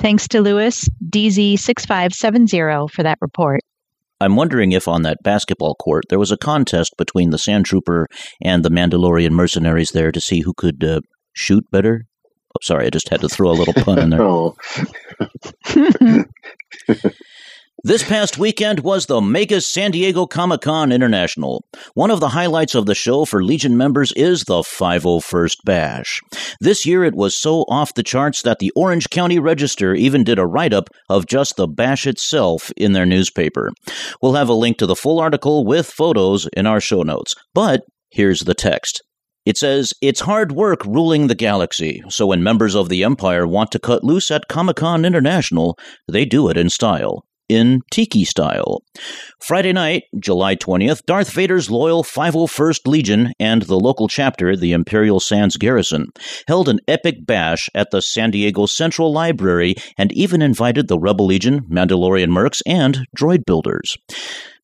Thanks 0.00 0.28
to 0.28 0.40
Lewis, 0.40 0.88
DZ6570, 1.10 2.90
for 2.90 3.02
that 3.02 3.18
report. 3.20 3.60
I'm 4.20 4.36
wondering 4.36 4.72
if 4.72 4.88
on 4.88 5.02
that 5.02 5.18
basketball 5.22 5.74
court 5.74 6.04
there 6.08 6.18
was 6.18 6.30
a 6.30 6.36
contest 6.36 6.94
between 6.96 7.30
the 7.30 7.38
Sand 7.38 7.66
Trooper 7.66 8.06
and 8.40 8.64
the 8.64 8.70
Mandalorian 8.70 9.32
mercenaries 9.32 9.90
there 9.90 10.12
to 10.12 10.20
see 10.20 10.40
who 10.40 10.54
could 10.56 10.82
uh, 10.82 11.00
shoot 11.32 11.64
better. 11.70 12.04
Oh, 12.50 12.60
sorry, 12.62 12.86
I 12.86 12.90
just 12.90 13.08
had 13.08 13.20
to 13.20 13.28
throw 13.28 13.50
a 13.50 13.52
little 13.52 13.74
pun 13.74 13.98
in 13.98 14.10
there. 14.10 14.20
This 17.86 18.02
past 18.02 18.38
weekend 18.38 18.80
was 18.80 19.04
the 19.04 19.20
mega 19.20 19.60
San 19.60 19.90
Diego 19.90 20.24
Comic 20.24 20.62
Con 20.62 20.90
International. 20.90 21.62
One 21.92 22.10
of 22.10 22.18
the 22.18 22.30
highlights 22.30 22.74
of 22.74 22.86
the 22.86 22.94
show 22.94 23.26
for 23.26 23.44
Legion 23.44 23.76
members 23.76 24.10
is 24.12 24.44
the 24.44 24.62
501st 24.62 25.56
Bash. 25.66 26.22
This 26.62 26.86
year 26.86 27.04
it 27.04 27.14
was 27.14 27.36
so 27.36 27.66
off 27.68 27.92
the 27.92 28.02
charts 28.02 28.40
that 28.40 28.58
the 28.58 28.72
Orange 28.74 29.10
County 29.10 29.38
Register 29.38 29.94
even 29.94 30.24
did 30.24 30.38
a 30.38 30.46
write 30.46 30.72
up 30.72 30.88
of 31.10 31.26
just 31.26 31.56
the 31.56 31.66
bash 31.66 32.06
itself 32.06 32.72
in 32.74 32.94
their 32.94 33.04
newspaper. 33.04 33.70
We'll 34.22 34.32
have 34.32 34.48
a 34.48 34.54
link 34.54 34.78
to 34.78 34.86
the 34.86 34.96
full 34.96 35.20
article 35.20 35.66
with 35.66 35.86
photos 35.86 36.48
in 36.56 36.66
our 36.66 36.80
show 36.80 37.02
notes. 37.02 37.34
But 37.52 37.82
here's 38.10 38.44
the 38.44 38.54
text. 38.54 39.02
It 39.44 39.58
says, 39.58 39.92
It's 40.00 40.20
hard 40.20 40.52
work 40.52 40.86
ruling 40.86 41.26
the 41.26 41.34
galaxy, 41.34 42.02
so 42.08 42.28
when 42.28 42.42
members 42.42 42.74
of 42.74 42.88
the 42.88 43.04
Empire 43.04 43.46
want 43.46 43.70
to 43.72 43.78
cut 43.78 44.02
loose 44.02 44.30
at 44.30 44.48
Comic 44.48 44.76
Con 44.76 45.04
International, 45.04 45.76
they 46.08 46.24
do 46.24 46.48
it 46.48 46.56
in 46.56 46.70
style. 46.70 47.26
In 47.48 47.80
Tiki 47.90 48.24
style. 48.24 48.82
Friday 49.40 49.72
night, 49.72 50.04
July 50.18 50.56
20th, 50.56 51.04
Darth 51.06 51.30
Vader's 51.30 51.70
loyal 51.70 52.02
501st 52.02 52.86
Legion 52.86 53.32
and 53.38 53.62
the 53.62 53.78
local 53.78 54.08
chapter, 54.08 54.56
the 54.56 54.72
Imperial 54.72 55.20
Sands 55.20 55.56
Garrison, 55.56 56.06
held 56.48 56.68
an 56.68 56.80
epic 56.88 57.26
bash 57.26 57.68
at 57.74 57.90
the 57.90 58.00
San 58.02 58.30
Diego 58.30 58.66
Central 58.66 59.12
Library 59.12 59.74
and 59.98 60.12
even 60.12 60.42
invited 60.42 60.88
the 60.88 60.98
Rebel 60.98 61.26
Legion, 61.26 61.62
Mandalorian 61.70 62.30
Mercs, 62.30 62.62
and 62.66 63.06
droid 63.16 63.44
builders. 63.44 63.96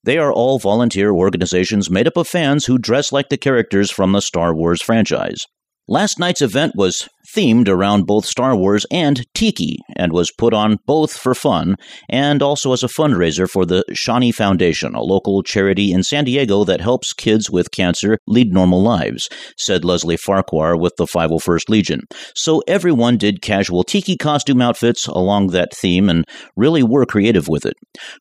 They 0.02 0.16
are 0.16 0.32
all 0.32 0.58
volunteer 0.58 1.12
organizations 1.12 1.90
made 1.90 2.06
up 2.06 2.16
of 2.16 2.26
fans 2.26 2.64
who 2.64 2.78
dress 2.78 3.12
like 3.12 3.28
the 3.28 3.36
characters 3.36 3.90
from 3.90 4.12
the 4.12 4.22
Star 4.22 4.54
Wars 4.54 4.80
franchise. 4.80 5.44
Last 5.88 6.18
night's 6.18 6.40
event 6.40 6.74
was 6.76 7.08
themed 7.34 7.68
around 7.68 8.06
both 8.06 8.24
Star 8.24 8.56
Wars 8.56 8.86
and 8.90 9.24
Tiki 9.34 9.78
and 9.96 10.12
was 10.12 10.32
put 10.32 10.54
on 10.54 10.78
both 10.86 11.12
for 11.12 11.34
fun 11.34 11.76
and 12.08 12.42
also 12.42 12.72
as 12.72 12.82
a 12.82 12.88
fundraiser 12.88 13.48
for 13.48 13.64
the 13.64 13.84
Shawnee 13.92 14.32
Foundation, 14.32 14.94
a 14.94 15.02
local 15.02 15.42
charity 15.42 15.92
in 15.92 16.02
San 16.02 16.24
Diego 16.24 16.64
that 16.64 16.80
helps 16.80 17.12
kids 17.12 17.50
with 17.50 17.70
cancer 17.70 18.18
lead 18.26 18.52
normal 18.52 18.82
lives, 18.82 19.28
said 19.56 19.84
Leslie 19.84 20.16
Farquhar 20.16 20.76
with 20.76 20.94
the 20.96 21.06
501st 21.06 21.68
Legion. 21.68 22.00
So 22.34 22.62
everyone 22.66 23.16
did 23.16 23.42
casual 23.42 23.84
Tiki 23.84 24.16
costume 24.16 24.60
outfits 24.60 25.06
along 25.06 25.48
that 25.48 25.74
theme 25.74 26.08
and 26.08 26.24
really 26.56 26.82
were 26.82 27.06
creative 27.06 27.48
with 27.48 27.64
it. 27.64 27.74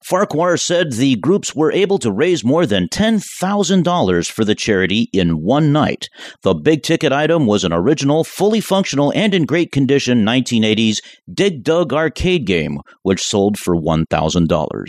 Farquhar 0.04 0.58
said 0.58 0.94
the 0.94 1.16
groups 1.16 1.56
were 1.56 1.72
able 1.72 2.00
to 2.00 2.12
raise 2.12 2.44
more 2.44 2.66
than 2.66 2.88
$10,000 2.90 4.32
for 4.32 4.46
the 4.46 4.56
charity 4.56 5.10
in 5.14 5.42
one 5.42 5.72
night. 5.72 6.08
The 6.44 6.54
big 6.54 6.84
ticket 6.84 7.12
item 7.12 7.46
was 7.46 7.64
an 7.64 7.74
original, 7.74 8.24
fully 8.24 8.62
functional 8.62 8.89
and 8.98 9.34
in 9.34 9.46
great 9.46 9.72
condition 9.72 10.26
1980s 10.26 10.98
Dig 11.32 11.64
Dug 11.64 11.94
arcade 11.94 12.46
game, 12.46 12.80
which 13.04 13.22
sold 13.22 13.58
for 13.58 13.76
$1,000. 13.76 14.86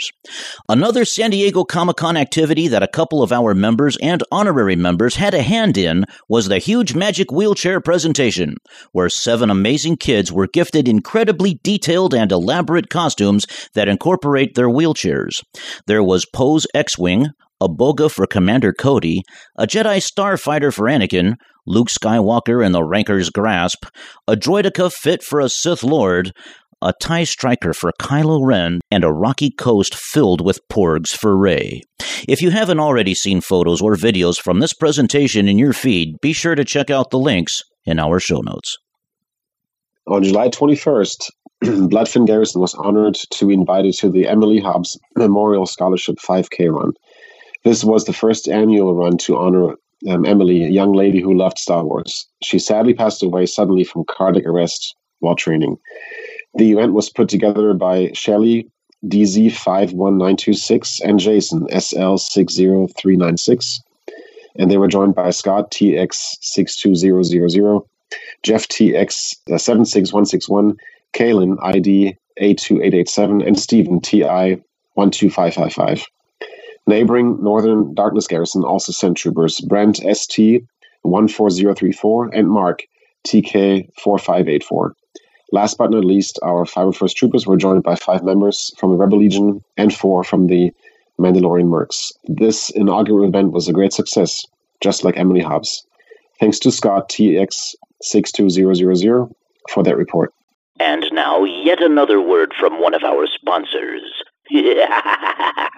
Another 0.69 1.05
San 1.05 1.31
Diego 1.31 1.65
Comic 1.65 1.97
Con 1.97 2.17
activity 2.17 2.69
that 2.69 2.83
a 2.83 2.89
couple 2.89 3.23
of 3.23 3.33
our 3.33 3.55
members 3.55 3.99
and 4.01 4.23
honorary 4.33 4.77
members 4.77 5.17
had 5.17 5.35
a 5.35 5.43
hand 5.43 5.77
in 5.77 6.05
was 6.29 6.49
the 6.49 6.59
huge 6.59 6.95
magic 6.95 7.31
wheelchair 7.31 7.81
presentation, 7.81 8.57
where 8.93 9.11
seven 9.11 9.51
amazing 9.51 9.97
kids 9.97 10.33
were 10.33 10.47
gifted 10.47 10.89
incredibly 10.89 11.61
detailed 11.63 12.15
and 12.15 12.33
elaborate 12.33 12.89
costumes 12.89 13.47
that 13.75 13.89
incorporate 13.89 14.55
their 14.55 14.69
wheelchairs. 14.69 15.43
There 15.87 16.03
was 16.03 16.27
Poe's 16.33 16.67
X 16.75 16.97
Wing, 16.97 17.27
a 17.61 17.69
Boga 17.69 18.11
for 18.11 18.27
Commander 18.27 18.73
Cody, 18.73 19.23
a 19.57 19.67
Jedi 19.67 19.99
Starfighter 19.99 20.73
for 20.73 20.87
Anakin, 20.87 21.35
Luke 21.67 21.89
Skywalker 21.89 22.65
in 22.65 22.73
the 22.73 22.83
Rancor's 22.83 23.31
grasp, 23.31 23.85
a 24.27 24.35
droideka 24.35 24.93
fit 24.93 25.23
for 25.23 25.41
a 25.41 25.49
Sith 25.49 25.83
Lord, 25.83 26.33
a 26.83 26.95
TIE 27.01 27.25
Striker 27.25 27.75
for 27.75 27.93
Kylo 28.01 28.41
Ren, 28.43 28.81
and 28.91 29.05
a 29.05 29.13
rocky 29.13 29.51
coast 29.51 29.95
filled 29.95 30.41
with 30.41 30.67
porgs 30.69 31.11
for 31.11 31.37
Rey. 31.37 31.83
If 32.27 32.41
you 32.41 32.51
haven't 32.51 32.81
already 32.81 33.15
seen 33.15 33.41
photos 33.41 33.83
or 33.83 33.95
videos 33.95 34.39
from 34.39 34.61
this 34.61 34.73
presentation 34.73 35.49
in 35.49 35.59
your 35.59 35.75
feed, 35.75 36.21
be 36.23 36.33
sure 36.33 36.55
to 36.55 36.65
check 36.65 36.91
out 36.91 37.11
the 37.11 37.19
links 37.19 37.63
in 37.85 37.99
our 37.99 38.19
show 38.19 38.41
notes. 38.41 38.79
On 40.07 40.23
July 40.23 40.49
21st, 40.49 41.31
Bloodfin 41.65 42.27
Garrison 42.27 42.61
was 42.61 42.75
honored 42.75 43.17
to 43.33 43.47
be 43.47 43.55
invited 43.55 43.93
to 43.95 44.11
the 44.11 44.27
Emily 44.27 44.61
Hobbs 44.61 44.99
Memorial 45.17 45.67
Scholarship 45.67 46.17
5K 46.17 46.73
run. 46.73 46.93
This 47.63 47.85
was 47.85 48.05
the 48.05 48.13
first 48.13 48.49
annual 48.49 48.95
run 48.95 49.17
to 49.19 49.37
honor 49.37 49.75
um, 50.09 50.25
Emily, 50.25 50.65
a 50.65 50.69
young 50.69 50.95
lady 50.95 51.21
who 51.21 51.37
loved 51.37 51.59
Star 51.59 51.85
Wars. 51.85 52.27
She 52.43 52.59
sadly 52.59 52.95
passed 52.95 53.23
away 53.23 53.45
suddenly 53.45 53.85
from 53.85 54.05
cardiac 54.05 54.47
arrest 54.47 54.97
while 55.19 55.37
training. 55.37 55.77
The 56.55 56.73
event 56.73 56.95
was 56.95 57.11
put 57.11 57.29
together 57.29 57.75
by 57.75 58.13
Shelley 58.15 58.71
DZ51926 59.07 61.03
and 61.05 61.21
Jason 61.21 61.67
SL60396, 61.67 63.81
and 64.57 64.71
they 64.71 64.79
were 64.79 64.89
joined 64.89 65.15
by 65.15 65.29
Scott 65.31 65.71
TX62000, 65.71 67.87
Jeff 68.43 68.67
TX76161, 68.69 70.77
Kaylin 71.13 71.59
ID 71.63 72.17
82887, 72.39 73.43
and 73.43 73.59
Stephen 73.59 74.01
TI 74.01 74.63
12555. 74.97 76.07
Neighboring 76.87 77.43
Northern 77.43 77.95
Darkness 77.95 78.27
Garrison 78.27 78.65
also 78.65 78.93
sent 78.93 79.17
troopers 79.17 79.61
Brent 79.61 79.99
ST 79.99 80.65
14034 81.05 82.31
and 82.35 82.49
Mark 82.49 82.83
TK 83.27 83.89
4584. 84.03 84.95
Last 85.53 85.79
but 85.79 85.91
not 85.91 86.05
least, 86.05 86.39
our 86.43 86.65
501st 86.65 87.15
troopers 87.15 87.47
were 87.47 87.57
joined 87.57 87.83
by 87.83 87.97
five 87.97 88.23
members 88.23 88.71
from 88.79 88.91
the 88.91 88.97
Rebel 88.97 89.19
Legion 89.19 89.65
and 89.77 89.93
four 89.93 90.23
from 90.23 90.47
the 90.47 90.71
Mandalorian 91.19 91.67
Mercs. 91.67 92.13
This 92.29 92.71
inaugural 92.71 93.27
event 93.27 93.51
was 93.53 93.67
a 93.69 93.73
great 93.73 93.93
success, 93.93 94.47
just 94.81 95.03
like 95.05 95.17
Emily 95.17 95.41
Hobbs. 95.41 95.85
Thanks 96.39 96.61
to 96.61 96.71
Scott 96.71 97.09
TX62000 97.11 99.35
for 99.69 99.83
that 99.83 99.97
report. 99.97 100.33
And 100.79 101.05
now, 101.13 101.43
yet 101.45 101.83
another 101.83 102.21
word 102.21 102.55
from 102.59 102.81
one 102.81 102.95
of 102.95 103.03
our 103.03 103.27
sponsors. 103.27 104.03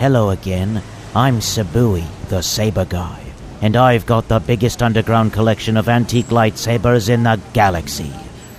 Hello 0.00 0.30
again. 0.30 0.82
I'm 1.14 1.40
Sabui, 1.40 2.06
the 2.30 2.40
Saber 2.40 2.86
Guy, 2.86 3.22
and 3.60 3.76
I've 3.76 4.06
got 4.06 4.28
the 4.28 4.40
biggest 4.40 4.82
underground 4.82 5.34
collection 5.34 5.76
of 5.76 5.90
antique 5.90 6.28
lightsabers 6.28 7.10
in 7.10 7.24
the 7.24 7.38
galaxy. 7.52 8.08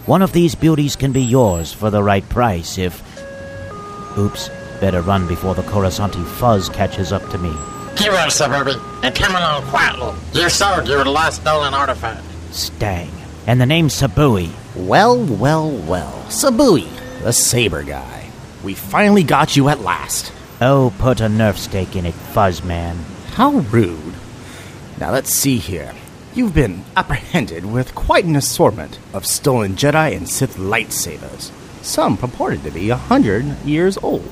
One 0.05 0.21
of 0.21 0.33
these 0.33 0.53
beauties 0.53 0.95
can 0.95 1.11
be 1.11 1.23
yours 1.23 1.73
for 1.73 1.89
the 1.89 2.03
right 2.03 2.29
price 2.29 2.77
if. 2.77 3.01
Oops, 4.19 4.49
better 4.79 5.01
run 5.01 5.27
before 5.27 5.55
the 5.55 5.63
Coruscanti 5.63 6.23
fuzz 6.23 6.69
catches 6.69 7.11
up 7.11 7.27
to 7.31 7.39
me. 7.39 7.49
Keep 7.95 8.11
on, 8.11 8.29
Sabubi, 8.29 8.79
and 9.03 9.15
come 9.15 9.35
along 9.35 9.63
quietly. 9.63 10.13
You 10.39 10.47
sold 10.47 10.87
your 10.87 11.05
last 11.05 11.41
stolen 11.41 11.73
artifact. 11.73 12.23
Stang. 12.51 13.09
And 13.47 13.59
the 13.59 13.65
name 13.65 13.87
Sabui. 13.87 14.51
Well, 14.75 15.25
well, 15.25 15.71
well. 15.71 16.23
Sabui, 16.27 16.87
the 17.23 17.33
Saber 17.33 17.81
Guy. 17.81 18.29
We 18.63 18.75
finally 18.75 19.23
got 19.23 19.55
you 19.55 19.69
at 19.69 19.79
last. 19.79 20.31
Oh, 20.63 20.93
put 20.99 21.21
a 21.21 21.23
nerf 21.23 21.57
stake 21.57 21.95
in 21.95 22.05
it, 22.05 22.13
Fuzzman. 22.13 22.95
How 23.33 23.49
rude. 23.49 24.13
Now 24.99 25.11
let's 25.11 25.31
see 25.31 25.57
here. 25.57 25.95
You've 26.35 26.53
been 26.53 26.83
apprehended 26.95 27.65
with 27.65 27.95
quite 27.95 28.25
an 28.25 28.35
assortment 28.35 28.99
of 29.11 29.25
stolen 29.25 29.75
Jedi 29.75 30.15
and 30.15 30.29
Sith 30.29 30.57
lightsabers, 30.57 31.49
some 31.83 32.15
purported 32.15 32.61
to 32.63 32.69
be 32.69 32.91
a 32.91 32.95
hundred 32.95 33.43
years 33.65 33.97
old. 34.03 34.31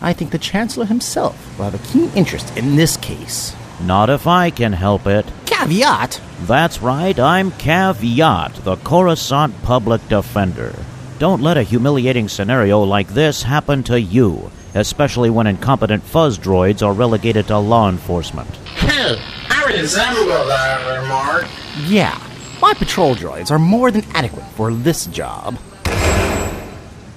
I 0.00 0.14
think 0.14 0.30
the 0.30 0.38
Chancellor 0.38 0.86
himself 0.86 1.58
will 1.58 1.66
have 1.66 1.74
a 1.74 1.92
keen 1.92 2.10
interest 2.16 2.56
in 2.56 2.76
this 2.76 2.96
case. 2.96 3.54
Not 3.82 4.08
if 4.08 4.26
I 4.26 4.48
can 4.48 4.72
help 4.72 5.06
it. 5.06 5.26
Caveat? 5.44 6.18
That's 6.46 6.80
right, 6.80 7.18
I'm 7.18 7.50
Caveat, 7.50 8.64
the 8.64 8.76
Coruscant 8.76 9.60
Public 9.62 10.08
Defender. 10.08 10.74
Don't 11.18 11.42
let 11.42 11.58
a 11.58 11.62
humiliating 11.62 12.28
scenario 12.28 12.80
like 12.80 13.08
this 13.08 13.42
happen 13.42 13.82
to 13.82 14.00
you 14.00 14.50
especially 14.74 15.30
when 15.30 15.46
incompetent 15.46 16.02
fuzz 16.02 16.38
droids 16.38 16.86
are 16.86 16.92
relegated 16.92 17.46
to 17.48 17.58
law 17.58 17.88
enforcement. 17.88 18.48
Hey, 18.66 19.20
I 19.48 19.64
resemble 19.76 20.46
that 20.46 21.02
remark. 21.02 21.46
Yeah, 21.86 22.18
my 22.60 22.74
patrol 22.74 23.14
droids 23.14 23.50
are 23.50 23.58
more 23.58 23.90
than 23.90 24.04
adequate 24.14 24.46
for 24.52 24.72
this 24.72 25.06
job. 25.06 25.58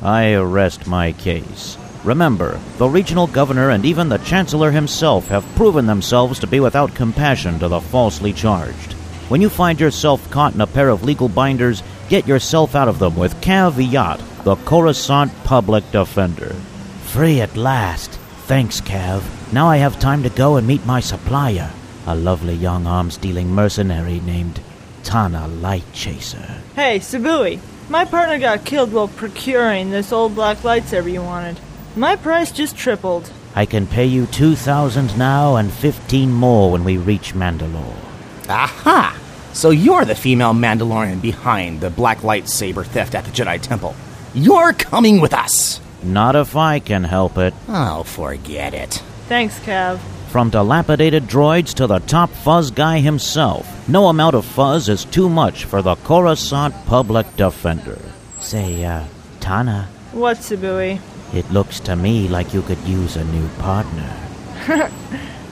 I 0.02 0.34
arrest 0.34 0.88
my 0.88 1.12
case. 1.14 1.78
Remember, 2.04 2.60
the 2.78 2.90
regional 2.90 3.28
governor 3.28 3.70
and 3.70 3.86
even 3.86 4.10
the 4.10 4.18
chancellor 4.18 4.72
himself 4.72 5.28
have 5.28 5.46
proven 5.56 5.86
themselves 5.86 6.40
to 6.40 6.48
be 6.48 6.60
without 6.60 6.96
compassion 6.96 7.60
to 7.60 7.68
the 7.68 7.80
falsely 7.80 8.34
charged. 8.34 8.94
When 9.30 9.40
you 9.40 9.50
find 9.50 9.80
yourself 9.80 10.30
caught 10.32 10.56
in 10.56 10.62
a 10.62 10.68
pair 10.68 10.90
of 10.90 11.04
legal 11.04 11.30
binders, 11.30 11.84
get 12.10 12.28
yourself 12.28 12.76
out 12.76 12.88
of 12.88 12.98
them 12.98 13.16
with 13.16 13.40
Caveat, 13.42 14.20
the 14.44 14.56
Coruscant 14.58 15.32
Public 15.44 15.90
Defender. 15.92 16.56
Free 17.12 17.42
at 17.42 17.58
last. 17.58 18.12
Thanks, 18.48 18.80
Cav. 18.80 19.22
Now 19.52 19.68
I 19.68 19.76
have 19.76 20.00
time 20.00 20.24
to 20.24 20.30
go 20.30 20.56
and 20.56 20.66
meet 20.66 20.86
my 20.86 21.02
supplier, 21.02 21.70
a 22.08 22.16
lovely 22.16 22.54
young 22.54 22.88
arms 22.88 23.18
dealing 23.18 23.50
mercenary 23.50 24.22
named 24.22 24.62
Tana 25.04 25.50
Lightchaser. 25.50 26.62
Hey, 26.74 27.00
Sabui. 27.00 27.60
My 27.90 28.06
partner 28.06 28.40
got 28.40 28.64
killed 28.64 28.94
while 28.94 29.10
procuring 29.10 29.90
this 29.90 30.14
old 30.14 30.36
black 30.36 30.60
lightsaber 30.60 31.12
you 31.12 31.22
wanted. 31.22 31.60
My 31.98 32.16
price 32.16 32.50
just 32.50 32.78
tripled. 32.78 33.30
I 33.56 33.66
can 33.66 33.88
pay 33.88 34.06
you 34.06 34.26
2,000 34.28 35.18
now 35.18 35.58
and 35.58 35.70
15 35.70 36.32
more 36.32 36.72
when 36.72 36.86
we 36.86 36.96
reach 36.96 37.34
Mandalore. 37.34 37.94
Aha! 38.48 39.20
So 39.52 39.72
you're 39.72 40.06
the 40.06 40.16
female 40.16 40.54
Mandalorian 40.54 41.22
behind 41.22 41.82
the 41.82 41.90
black 41.90 42.20
lightsaber 42.20 42.86
theft 42.86 43.16
at 43.16 43.26
the 43.26 43.32
Jedi 43.32 43.60
Temple. 43.60 43.98
You're 44.34 44.72
coming 44.72 45.20
with 45.20 45.34
us! 45.34 45.82
Not 46.04 46.36
if 46.36 46.56
I 46.56 46.80
can 46.80 47.04
help 47.04 47.38
it. 47.38 47.54
Oh, 47.68 48.04
forget 48.04 48.74
it. 48.74 49.02
Thanks, 49.28 49.60
Kev. 49.60 50.00
From 50.30 50.50
dilapidated 50.50 51.24
droids 51.28 51.74
to 51.76 51.88
the 51.88 52.00
top 52.00 52.30
fuzz 52.30 52.72
guy 52.72 53.00
himself, 53.00 53.68
no 53.90 54.08
amount 54.08 54.36
of 54.36 54.46
fuzz 54.46 54.88
is 54.90 55.04
too 55.06 55.30
much 55.30 55.66
for 55.66 55.82
the 55.82 55.96
Coruscant 55.98 56.74
Public 56.86 57.28
Defender. 57.36 58.00
Say, 58.40 58.84
uh, 58.86 59.04
Tana, 59.42 59.90
What, 60.14 60.38
Sabui? 60.38 61.00
it 61.34 61.50
looks 61.52 61.80
to 61.82 61.96
me 61.96 62.28
like 62.30 62.54
you 62.54 62.62
could 62.62 62.80
use 62.80 63.16
a 63.18 63.24
new 63.26 63.48
partner. 63.60 64.10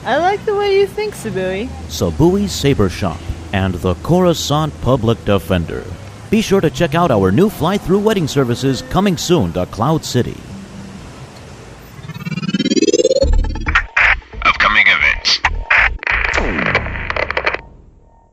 I 0.04 0.16
like 0.16 0.44
the 0.46 0.54
way 0.56 0.78
you 0.80 0.86
think, 0.86 1.14
Sabui. 1.14 1.68
Sabui's 1.88 2.52
Saber 2.52 2.88
Shop 2.88 3.18
and 3.52 3.74
the 3.74 3.94
Coruscant 3.96 4.72
Public 4.80 5.22
Defender. 5.26 5.84
Be 6.30 6.40
sure 6.42 6.60
to 6.60 6.70
check 6.70 6.94
out 6.94 7.10
our 7.10 7.32
new 7.32 7.50
fly 7.50 7.76
through 7.76 7.98
wedding 7.98 8.28
services 8.28 8.82
coming 8.82 9.16
soon 9.16 9.52
to 9.54 9.66
Cloud 9.66 10.04
City. 10.04 10.36
Upcoming 14.46 14.84
events. 14.86 15.40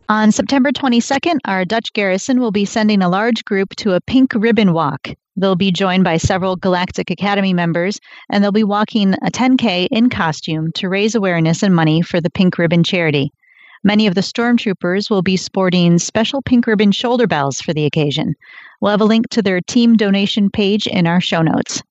On 0.10 0.32
September 0.32 0.72
22nd, 0.72 1.40
our 1.46 1.66
Dutch 1.66 1.92
garrison 1.94 2.40
will 2.40 2.52
be 2.52 2.66
sending 2.66 3.02
a 3.02 3.10
large 3.10 3.44
group 3.46 3.76
to 3.78 3.94
a 3.94 4.02
pink 4.02 4.34
ribbon 4.36 4.74
walk. 4.74 5.10
They'll 5.36 5.56
be 5.56 5.72
joined 5.72 6.04
by 6.04 6.18
several 6.18 6.56
Galactic 6.56 7.10
Academy 7.10 7.54
members, 7.54 8.00
and 8.30 8.44
they'll 8.44 8.52
be 8.52 8.64
walking 8.64 9.16
a 9.16 9.32
10K 9.32 9.88
in 9.90 10.12
costume 10.12 10.72
to 10.76 10.88
raise 10.88 11.16
awareness 11.16 11.64
and 11.64 11.76
money 11.76 12.04
for 12.04 12.22
the 12.22 12.30
Pink 12.30 12.60
Ribbon 12.60 12.84
charity. 12.84 13.32
Many 13.84 14.08
of 14.08 14.16
the 14.16 14.22
stormtroopers 14.22 15.10
will 15.10 15.22
be 15.22 15.38
sporting 15.38 16.00
special 16.00 16.42
pink 16.42 16.68
ribbon 16.68 16.92
shoulder 16.92 17.28
bells 17.28 17.62
for 17.62 17.74
the 17.74 17.86
occasion. 17.86 18.36
We'll 18.82 18.92
have 18.92 19.02
a 19.02 19.06
link 19.06 19.30
to 19.30 19.42
their 19.42 19.62
team 19.62 19.96
donation 19.96 20.50
page 20.50 20.88
in 20.88 21.08
our 21.08 21.22
show 21.22 21.42
notes. 21.42 21.82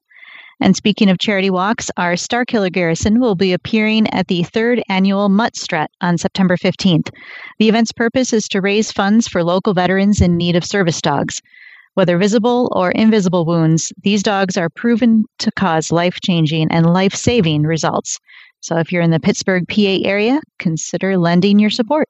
And 0.60 0.74
speaking 0.74 1.10
of 1.10 1.18
charity 1.18 1.50
walks, 1.50 1.90
our 1.98 2.14
Starkiller 2.14 2.72
Garrison 2.72 3.20
will 3.20 3.34
be 3.34 3.52
appearing 3.52 4.08
at 4.14 4.28
the 4.28 4.42
third 4.42 4.82
annual 4.88 5.28
Mutt 5.28 5.54
Strut 5.54 5.90
on 6.00 6.16
September 6.16 6.56
15th. 6.56 7.10
The 7.58 7.68
event's 7.68 7.92
purpose 7.92 8.32
is 8.32 8.48
to 8.48 8.62
raise 8.62 8.90
funds 8.90 9.28
for 9.28 9.44
local 9.44 9.74
veterans 9.74 10.22
in 10.22 10.36
need 10.36 10.56
of 10.56 10.64
service 10.64 11.02
dogs. 11.02 11.42
Whether 11.92 12.18
visible 12.18 12.70
or 12.72 12.90
invisible 12.90 13.44
wounds, 13.44 13.92
these 14.02 14.22
dogs 14.22 14.56
are 14.56 14.68
proven 14.68 15.24
to 15.38 15.50
cause 15.52 15.92
life 15.92 16.18
changing 16.22 16.68
and 16.70 16.92
life 16.92 17.14
saving 17.14 17.62
results. 17.62 18.18
So 18.66 18.78
if 18.78 18.90
you're 18.90 19.02
in 19.02 19.12
the 19.12 19.20
Pittsburgh, 19.20 19.62
PA 19.68 19.98
area, 20.02 20.40
consider 20.58 21.16
lending 21.16 21.60
your 21.60 21.70
support. 21.70 22.08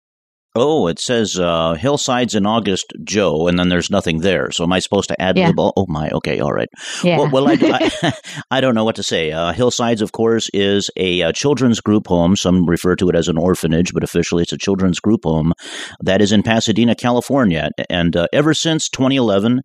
Oh, 0.57 0.87
it 0.87 0.99
says 0.99 1.39
uh, 1.39 1.75
Hillsides 1.75 2.35
in 2.35 2.47
August, 2.47 2.93
Joe, 3.05 3.47
and 3.47 3.59
then 3.59 3.69
there's 3.69 3.91
nothing 3.91 4.21
there. 4.21 4.51
So 4.51 4.65
am 4.65 4.73
I 4.73 4.79
supposed 4.79 5.09
to 5.11 5.21
add 5.21 5.37
Yeah. 5.37 5.49
lib? 5.49 5.57
Oh 5.59 5.85
my, 5.89 6.09
okay, 6.11 6.41
all 6.41 6.53
right. 6.53 6.69
Yeah. 7.05 7.19
Well, 7.19 7.31
well 7.31 7.49
I, 7.49 7.59
I, 7.61 8.13
I 8.51 8.61
don't 8.61 8.75
know 8.75 8.85
what 8.85 8.97
to 8.97 9.03
say. 9.03 9.33
Uh, 9.33 9.53
Hillsides, 9.53 10.01
of 10.03 10.13
course, 10.13 10.49
is 10.55 10.91
a 10.97 11.23
uh, 11.23 11.33
children's 11.33 11.81
group 11.81 12.07
home. 12.07 12.37
Some 12.37 12.67
refer 12.67 12.97
to 12.97 13.09
it 13.11 13.15
as 13.15 13.29
an 13.29 13.37
orphanage, 13.39 13.93
but 13.93 14.03
officially 14.03 14.43
it's 14.43 14.53
a 14.53 14.59
children's 14.59 14.99
group 14.99 15.21
home 15.25 15.53
that 16.01 16.23
is 16.23 16.33
in 16.33 16.43
Pasadena, 16.43 16.95
California. 16.95 17.71
And 17.91 18.17
uh, 18.17 18.27
ever 18.33 18.55
since 18.55 18.89
2011, 18.89 19.61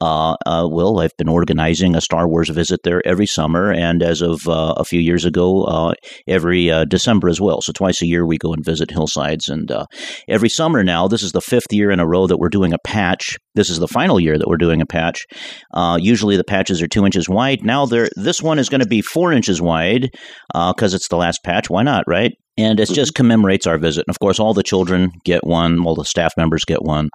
uh, 0.00 0.36
uh, 0.44 0.66
Will, 0.68 0.98
I've 0.98 1.16
been 1.16 1.28
organizing 1.28 1.94
a 1.94 2.00
Star 2.00 2.28
Wars 2.28 2.48
visit 2.48 2.80
there 2.82 3.00
every 3.06 3.26
summer, 3.26 3.72
and 3.72 4.02
as 4.02 4.20
of 4.22 4.48
uh, 4.48 4.74
a 4.76 4.84
few 4.84 5.00
years 5.00 5.24
ago, 5.24 5.64
uh, 5.64 5.92
every 6.26 6.70
uh, 6.70 6.84
December 6.84 7.28
as 7.28 7.40
well. 7.40 7.60
So 7.62 7.72
twice 7.72 8.02
a 8.02 8.06
year 8.06 8.26
we 8.26 8.38
go 8.38 8.52
and 8.52 8.64
visit 8.64 8.90
Hillsides, 8.90 9.48
and 9.48 9.70
uh, 9.70 9.86
every 10.32 10.48
summer 10.48 10.82
now. 10.82 11.06
This 11.08 11.22
is 11.22 11.32
the 11.32 11.40
fifth 11.40 11.72
year 11.72 11.90
in 11.90 12.00
a 12.00 12.06
row 12.06 12.26
that 12.26 12.38
we're 12.38 12.48
doing 12.48 12.72
a 12.72 12.78
patch. 12.84 13.36
This 13.54 13.70
is 13.70 13.78
the 13.78 13.88
final 13.88 14.18
year 14.18 14.38
that 14.38 14.48
we're 14.48 14.56
doing 14.56 14.80
a 14.80 14.86
patch. 14.86 15.26
Uh, 15.72 15.98
usually 16.00 16.36
the 16.36 16.44
patches 16.44 16.82
are 16.82 16.88
two 16.88 17.04
inches 17.04 17.28
wide. 17.28 17.60
Now 17.62 17.86
they're 17.86 18.08
this 18.16 18.42
one 18.42 18.58
is 18.58 18.68
going 18.68 18.80
to 18.80 18.88
be 18.88 19.02
four 19.02 19.32
inches 19.32 19.60
wide 19.60 20.08
because 20.52 20.94
it's 20.94 21.08
the 21.08 21.16
last 21.16 21.40
patch. 21.44 21.70
Why 21.70 21.82
not, 21.82 22.04
right? 22.06 22.32
And 22.58 22.78
it 22.80 22.90
just 22.90 23.14
commemorates 23.14 23.66
our 23.66 23.78
visit. 23.78 24.04
And 24.06 24.12
of 24.14 24.18
course, 24.20 24.38
all 24.38 24.52
the 24.52 24.62
children 24.62 25.12
get 25.24 25.44
one, 25.44 25.84
all 25.86 25.94
the 25.94 26.04
staff 26.04 26.34
members 26.36 26.64
get 26.64 26.82
one, 26.82 27.08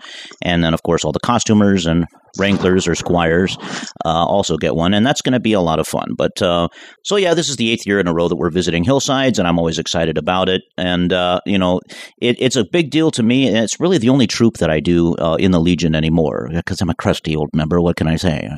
and 0.43 0.63
then 0.63 0.73
of 0.73 0.81
course 0.81 1.05
all 1.05 1.11
the 1.11 1.19
costumers 1.19 1.85
and 1.85 2.05
wranglers 2.37 2.87
or 2.87 2.95
squires 2.95 3.57
uh, 4.05 4.25
also 4.25 4.57
get 4.57 4.75
one, 4.75 4.93
and 4.93 5.05
that's 5.05 5.21
going 5.21 5.33
to 5.33 5.39
be 5.39 5.53
a 5.53 5.61
lot 5.61 5.79
of 5.79 5.87
fun. 5.87 6.13
But 6.17 6.41
uh, 6.41 6.67
so 7.03 7.15
yeah, 7.15 7.33
this 7.33 7.49
is 7.49 7.57
the 7.57 7.71
eighth 7.71 7.85
year 7.85 7.99
in 7.99 8.07
a 8.07 8.13
row 8.13 8.27
that 8.27 8.35
we're 8.35 8.49
visiting 8.49 8.83
Hillsides, 8.83 9.39
and 9.39 9.47
I'm 9.47 9.57
always 9.57 9.79
excited 9.79 10.17
about 10.17 10.49
it. 10.49 10.61
And 10.77 11.11
uh, 11.11 11.41
you 11.45 11.57
know, 11.57 11.81
it, 12.21 12.37
it's 12.39 12.55
a 12.55 12.65
big 12.65 12.89
deal 12.91 13.11
to 13.11 13.23
me, 13.23 13.47
and 13.47 13.57
it's 13.57 13.79
really 13.79 13.97
the 13.97 14.09
only 14.09 14.27
troop 14.27 14.57
that 14.57 14.69
I 14.69 14.79
do 14.79 15.15
uh, 15.15 15.35
in 15.35 15.51
the 15.51 15.59
Legion 15.59 15.95
anymore 15.95 16.49
because 16.53 16.81
I'm 16.81 16.89
a 16.89 16.95
crusty 16.95 17.35
old 17.35 17.49
member. 17.53 17.81
What 17.81 17.95
can 17.95 18.07
I 18.07 18.15
say? 18.15 18.49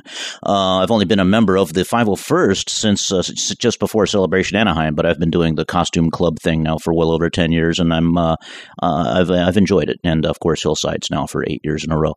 Uh, 0.45 0.77
I've 0.77 0.91
only 0.91 1.05
been 1.05 1.19
a 1.19 1.25
member 1.25 1.57
of 1.57 1.73
the 1.73 1.81
501st 1.81 2.69
since 2.69 3.11
uh, 3.11 3.23
just 3.57 3.79
before 3.79 4.05
Celebration 4.05 4.57
Anaheim, 4.57 4.95
but 4.95 5.05
I've 5.05 5.19
been 5.19 5.31
doing 5.31 5.55
the 5.55 5.65
costume 5.65 6.11
club 6.11 6.39
thing 6.39 6.67
now 6.69 6.77
for 6.77 6.93
well 6.93 7.11
over 7.11 7.29
ten 7.29 7.51
years, 7.51 7.79
and 7.79 7.93
I'm 7.93 8.17
uh, 8.17 8.35
uh, 8.81 9.19
I've 9.19 9.31
I've 9.31 9.57
enjoyed 9.57 9.89
it, 9.89 9.99
and 10.03 10.25
of 10.25 10.39
course 10.39 10.63
Hillsides 10.63 11.09
now 11.09 11.25
for 11.25 11.43
eight 11.47 11.61
years 11.63 11.83
in 11.83 11.91
a 11.91 11.97
row. 11.97 12.13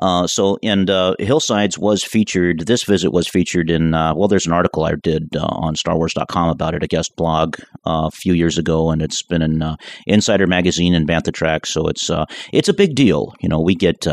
Uh, 0.00 0.26
so 0.26 0.58
and 0.62 0.88
uh, 0.88 1.14
Hillsides 1.18 1.78
was 1.78 2.04
featured. 2.04 2.66
This 2.66 2.84
visit 2.84 3.12
was 3.12 3.28
featured 3.28 3.70
in 3.70 3.94
uh, 3.94 4.14
well, 4.14 4.28
there's 4.28 4.46
an 4.46 4.52
article 4.52 4.84
I 4.84 4.94
did 4.94 5.36
on 5.36 5.74
StarWars.com 5.74 6.48
about 6.48 6.74
it, 6.74 6.82
a 6.82 6.86
guest 6.86 7.16
blog 7.16 7.56
a 7.84 8.10
few 8.10 8.32
years 8.32 8.58
ago, 8.58 8.90
and 8.90 9.02
it's 9.02 9.22
been 9.22 9.42
in 9.42 9.76
Insider 10.06 10.46
Magazine 10.46 10.94
and 10.94 11.08
Bantha 11.08 11.32
Track. 11.32 11.66
So 11.66 11.86
it's 11.88 12.10
it's 12.52 12.68
a 12.68 12.74
big 12.74 12.94
deal. 12.94 13.34
You 13.40 13.48
know, 13.48 13.60
we 13.60 13.74
get 13.74 14.06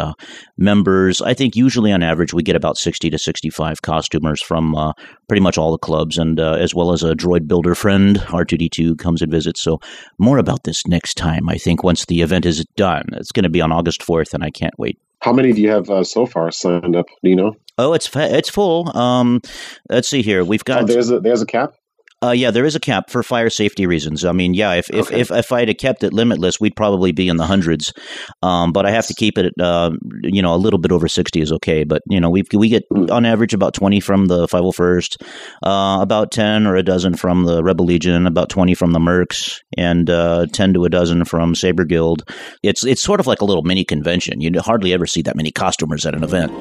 members. 0.58 1.22
I 1.22 1.34
think 1.34 1.56
usually 1.56 1.92
on 1.92 2.04
average 2.04 2.34
we 2.34 2.44
get 2.44 2.56
about 2.56 2.78
sixty 2.78 3.10
to 3.10 3.18
sixty-five 3.18 3.82
costumers 3.82 4.42
from 4.42 4.94
pretty 5.28 5.42
much 5.42 5.58
all 5.58 5.72
the 5.72 5.78
clubs, 5.78 6.18
and 6.18 6.40
as 6.40 6.74
well 6.74 6.92
as 6.92 7.04
a 7.04 7.14
droid 7.14 7.48
builder 7.48 7.76
friend, 7.76 8.18
R2D2 8.18 8.98
comes 8.98 9.22
and 9.22 9.32
visits. 9.32 9.62
So 9.62 9.75
more 10.18 10.38
about 10.38 10.64
this 10.64 10.86
next 10.88 11.16
time. 11.16 11.50
I 11.50 11.56
think 11.56 11.84
once 11.84 12.06
the 12.06 12.22
event 12.22 12.46
is 12.46 12.66
done, 12.76 13.04
it's 13.14 13.32
going 13.32 13.44
to 13.44 13.50
be 13.50 13.62
on 13.62 13.72
August 13.72 14.04
fourth, 14.04 14.34
and 14.34 14.44
I 14.44 14.52
can't 14.52 14.78
wait. 14.78 15.00
How 15.22 15.34
many 15.34 15.54
do 15.54 15.62
you 15.62 15.70
have 15.70 15.90
uh, 15.90 16.04
so 16.04 16.26
far 16.26 16.52
signed 16.52 16.96
up? 16.96 17.08
Do 17.24 17.30
you 17.30 17.36
know? 17.36 17.56
Oh, 17.78 17.94
it's 17.94 18.08
fa- 18.08 18.36
it's 18.36 18.50
full. 18.50 18.96
Um, 18.96 19.42
let's 19.90 20.08
see 20.08 20.22
here. 20.22 20.44
We've 20.44 20.64
got 20.64 20.84
Oh, 20.84 20.86
there's 20.86 21.10
a 21.10 21.20
there's 21.20 21.42
a 21.42 21.46
cap. 21.46 21.74
Uh, 22.24 22.32
yeah, 22.32 22.50
there 22.50 22.66
is 22.66 22.76
a 22.76 22.80
cap 22.80 23.10
for 23.10 23.22
fire 23.22 23.50
safety 23.50 23.86
reasons. 23.86 24.26
I 24.26 24.32
mean, 24.32 24.54
yeah, 24.54 24.74
if 24.74 24.90
if, 24.90 25.08
Okay. 25.08 25.20
if, 25.20 25.32
if 25.32 25.52
I 25.52 25.60
had 25.66 25.78
kept 25.78 26.04
it 26.04 26.14
limitless, 26.14 26.60
we'd 26.60 26.76
probably 26.76 27.12
be 27.12 27.28
in 27.28 27.38
the 27.38 27.46
hundreds. 27.46 27.94
Um, 28.42 28.72
but 28.72 28.86
I 28.86 28.92
have 28.92 29.06
to 29.08 29.14
keep 29.14 29.38
it, 29.38 29.54
uh, 29.62 29.92
you 30.24 30.42
know, 30.42 30.56
a 30.56 30.58
little 30.58 30.80
bit 30.80 30.92
over 30.92 31.08
sixty 31.08 31.42
is 31.42 31.52
okay. 31.52 31.84
But 31.84 32.02
you 32.10 32.20
know, 32.20 32.30
we 32.30 32.44
we 32.54 32.70
get 32.70 32.84
on 33.12 33.26
average 33.26 33.54
about 33.54 33.74
twenty 33.74 34.00
from 34.00 34.26
the 34.26 34.48
five 34.48 34.62
hundred 34.62 34.74
first, 34.76 35.22
uh, 35.64 36.00
about 36.02 36.32
ten 36.32 36.66
or 36.66 36.76
a 36.76 36.84
dozen 36.84 37.16
from 37.16 37.44
the 37.44 37.62
Rebel 37.64 37.86
Legion, 37.86 38.26
about 38.26 38.50
twenty 38.50 38.74
from 38.74 38.92
the 38.92 39.00
Mercs, 39.00 39.60
and 39.78 40.10
uh, 40.10 40.48
ten 40.52 40.74
to 40.74 40.86
a 40.86 40.90
dozen 40.90 41.26
from 41.26 41.54
Saber 41.54 41.86
Guild. 41.86 42.24
It's 42.64 42.86
it's 42.86 43.04
sort 43.04 43.20
of 43.20 43.28
like 43.28 43.42
a 43.42 43.46
little 43.46 43.64
mini 43.64 43.84
convention. 43.84 44.42
You 44.42 44.52
hardly 44.62 44.94
ever 44.94 45.06
see 45.06 45.22
that 45.24 45.36
many 45.36 45.52
costumers 45.52 46.06
at 46.06 46.16
an 46.16 46.24
event. 46.24 46.52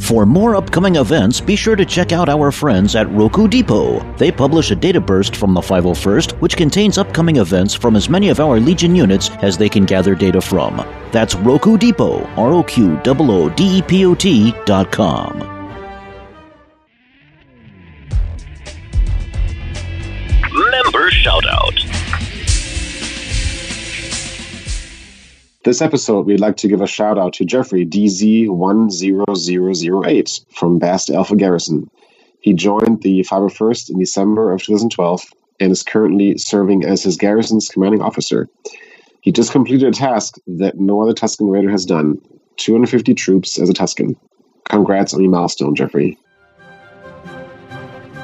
For 0.00 0.26
more 0.26 0.54
upcoming 0.54 0.96
events, 0.96 1.40
be 1.40 1.56
sure 1.56 1.76
to 1.76 1.84
check 1.84 2.12
out 2.12 2.28
our 2.28 2.52
friends 2.52 2.94
at 2.94 3.06
Roqoo 3.06 3.48
Depot. 3.48 4.00
They 4.16 4.30
publish 4.30 4.70
a 4.70 4.76
data 4.76 5.00
burst 5.00 5.34
from 5.36 5.54
the 5.54 5.60
501st, 5.60 6.32
which 6.40 6.56
contains 6.56 6.98
upcoming 6.98 7.36
events 7.36 7.74
from 7.74 7.96
as 7.96 8.08
many 8.08 8.28
of 8.28 8.38
our 8.40 8.60
Legion 8.60 8.94
units 8.94 9.30
as 9.42 9.56
they 9.56 9.68
can 9.68 9.84
gather 9.84 10.14
data 10.14 10.40
from. 10.40 10.76
That's 11.10 11.34
Roqoo 11.36 11.78
Depot, 11.78 12.24
R 12.36 12.52
O 12.52 12.62
Q 12.62 13.00
O 13.04 13.30
O 13.30 13.48
D 13.48 13.78
E 13.78 13.82
P 13.82 14.04
O 14.04 14.14
T 14.14 14.52
dot 14.66 14.92
com. 14.92 15.38
Member 20.52 21.10
Shoutout. 21.10 21.83
This 25.64 25.80
episode, 25.80 26.26
we'd 26.26 26.40
like 26.40 26.58
to 26.58 26.68
give 26.68 26.82
a 26.82 26.86
shout 26.86 27.18
out 27.18 27.32
to 27.34 27.44
Jeffrey 27.46 27.86
DZ10008 27.86 30.52
from 30.52 30.78
Bast 30.78 31.08
Alpha 31.08 31.36
Garrison. 31.36 31.90
He 32.40 32.52
joined 32.52 33.00
the 33.00 33.22
501st 33.22 33.88
in 33.88 33.98
December 33.98 34.52
of 34.52 34.62
2012 34.62 35.22
and 35.60 35.72
is 35.72 35.82
currently 35.82 36.36
serving 36.36 36.84
as 36.84 37.02
his 37.02 37.16
garrison's 37.16 37.70
commanding 37.70 38.02
officer. 38.02 38.50
He 39.22 39.32
just 39.32 39.52
completed 39.52 39.88
a 39.88 39.92
task 39.92 40.36
that 40.46 40.78
no 40.78 41.00
other 41.00 41.14
Tusken 41.14 41.50
Raider 41.50 41.70
has 41.70 41.86
done 41.86 42.20
250 42.58 43.14
troops 43.14 43.58
as 43.58 43.70
a 43.70 43.72
Tusken. 43.72 44.16
Congrats 44.68 45.14
on 45.14 45.22
your 45.22 45.30
milestone, 45.30 45.74
Jeffrey. 45.74 46.18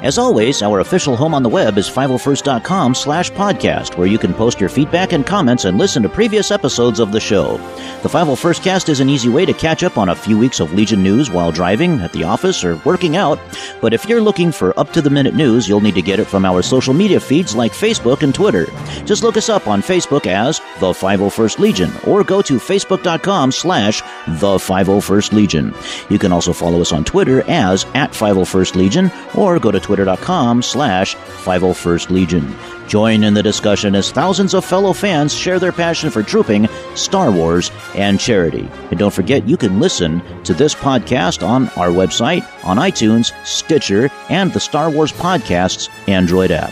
As 0.01 0.17
always, 0.17 0.63
our 0.63 0.79
official 0.79 1.15
home 1.15 1.35
on 1.35 1.43
the 1.43 1.49
web 1.49 1.77
is 1.77 1.87
501st.com 1.87 2.95
slash 2.95 3.29
podcast, 3.33 3.97
where 3.97 4.07
you 4.07 4.17
can 4.17 4.33
post 4.33 4.59
your 4.59 4.67
feedback 4.67 5.13
and 5.13 5.23
comments 5.23 5.65
and 5.65 5.77
listen 5.77 6.01
to 6.01 6.09
previous 6.09 6.49
episodes 6.49 6.99
of 6.99 7.11
the 7.11 7.19
show. 7.19 7.57
The 8.01 8.09
501st 8.09 8.63
cast 8.63 8.89
is 8.89 8.99
an 8.99 9.09
easy 9.09 9.29
way 9.29 9.45
to 9.45 9.53
catch 9.53 9.83
up 9.83 9.99
on 9.99 10.09
a 10.09 10.15
few 10.15 10.39
weeks 10.39 10.59
of 10.59 10.73
Legion 10.73 11.03
news 11.03 11.29
while 11.29 11.51
driving, 11.51 11.99
at 11.99 12.11
the 12.13 12.23
office, 12.23 12.63
or 12.63 12.77
working 12.77 13.15
out. 13.15 13.37
But 13.79 13.93
if 13.93 14.09
you're 14.09 14.21
looking 14.21 14.51
for 14.51 14.77
up-to-the-minute 14.79 15.35
news, 15.35 15.69
you'll 15.69 15.81
need 15.81 15.93
to 15.93 16.01
get 16.01 16.19
it 16.19 16.25
from 16.25 16.45
our 16.45 16.63
social 16.63 16.95
media 16.95 17.19
feeds 17.19 17.55
like 17.55 17.71
Facebook 17.71 18.23
and 18.23 18.33
Twitter. 18.33 18.65
Just 19.05 19.21
look 19.21 19.37
us 19.37 19.49
up 19.49 19.67
on 19.67 19.83
Facebook 19.83 20.25
as 20.25 20.57
The 20.79 20.93
501st 20.93 21.59
Legion, 21.59 21.91
or 22.07 22.23
go 22.23 22.41
to 22.41 22.55
facebook.com 22.55 23.51
slash 23.51 24.01
The 24.27 24.57
501st 24.57 25.31
Legion. 25.31 25.75
You 26.09 26.17
can 26.17 26.31
also 26.31 26.53
follow 26.53 26.81
us 26.81 26.91
on 26.91 27.05
Twitter 27.05 27.43
as 27.47 27.85
at 27.93 28.13
501st 28.13 28.73
Legion, 28.73 29.11
or 29.35 29.59
go 29.59 29.69
to 29.69 29.90
twitter.com 29.91 30.61
slash 30.61 31.15
501st 31.15 32.09
Legion. 32.11 32.55
Join 32.87 33.25
in 33.25 33.33
the 33.33 33.43
discussion 33.43 33.93
as 33.93 34.09
thousands 34.09 34.53
of 34.53 34.63
fellow 34.63 34.93
fans 34.93 35.33
share 35.33 35.59
their 35.59 35.73
passion 35.73 36.09
for 36.09 36.23
trooping, 36.23 36.69
Star 36.95 37.29
Wars, 37.29 37.71
and 37.93 38.17
charity. 38.17 38.69
And 38.89 38.97
don't 38.97 39.13
forget, 39.13 39.45
you 39.49 39.57
can 39.57 39.81
listen 39.81 40.21
to 40.45 40.53
this 40.53 40.73
podcast 40.73 41.45
on 41.45 41.67
our 41.71 41.89
website, 41.89 42.45
on 42.65 42.77
iTunes, 42.77 43.33
Stitcher, 43.45 44.09
and 44.29 44.53
the 44.53 44.61
Star 44.61 44.89
Wars 44.89 45.11
Podcasts 45.11 45.89
Android 46.07 46.51
app. 46.51 46.71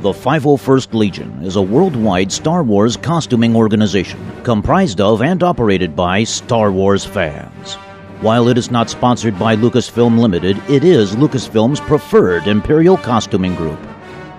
The 0.00 0.10
501st 0.10 0.92
Legion 0.92 1.42
is 1.44 1.54
a 1.54 1.62
worldwide 1.62 2.32
Star 2.32 2.64
Wars 2.64 2.96
costuming 2.96 3.54
organization 3.54 4.20
comprised 4.42 5.00
of 5.00 5.22
and 5.22 5.42
operated 5.42 5.94
by 5.94 6.24
Star 6.24 6.72
Wars 6.72 7.04
fans. 7.04 7.78
While 8.24 8.48
it 8.48 8.56
is 8.56 8.70
not 8.70 8.88
sponsored 8.88 9.38
by 9.38 9.54
Lucasfilm 9.54 10.18
Limited, 10.18 10.56
it 10.66 10.82
is 10.82 11.14
Lucasfilm's 11.14 11.78
preferred 11.80 12.46
Imperial 12.46 12.96
costuming 12.96 13.54
group. 13.54 13.78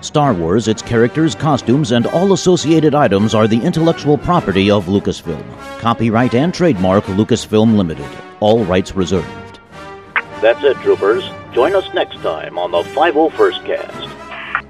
Star 0.00 0.34
Wars, 0.34 0.66
its 0.66 0.82
characters, 0.82 1.36
costumes, 1.36 1.92
and 1.92 2.04
all 2.08 2.32
associated 2.32 2.96
items 2.96 3.32
are 3.32 3.46
the 3.46 3.62
intellectual 3.62 4.18
property 4.18 4.72
of 4.72 4.86
Lucasfilm. 4.86 5.40
Copyright 5.78 6.34
and 6.34 6.52
trademark 6.52 7.04
Lucasfilm 7.04 7.76
Limited. 7.76 8.08
All 8.40 8.64
rights 8.64 8.96
reserved. 8.96 9.60
That's 10.42 10.64
it, 10.64 10.76
troopers. 10.78 11.22
Join 11.52 11.76
us 11.76 11.88
next 11.94 12.16
time 12.22 12.58
on 12.58 12.72
the 12.72 12.82
501st 12.82 13.66
Cast. 13.66 14.66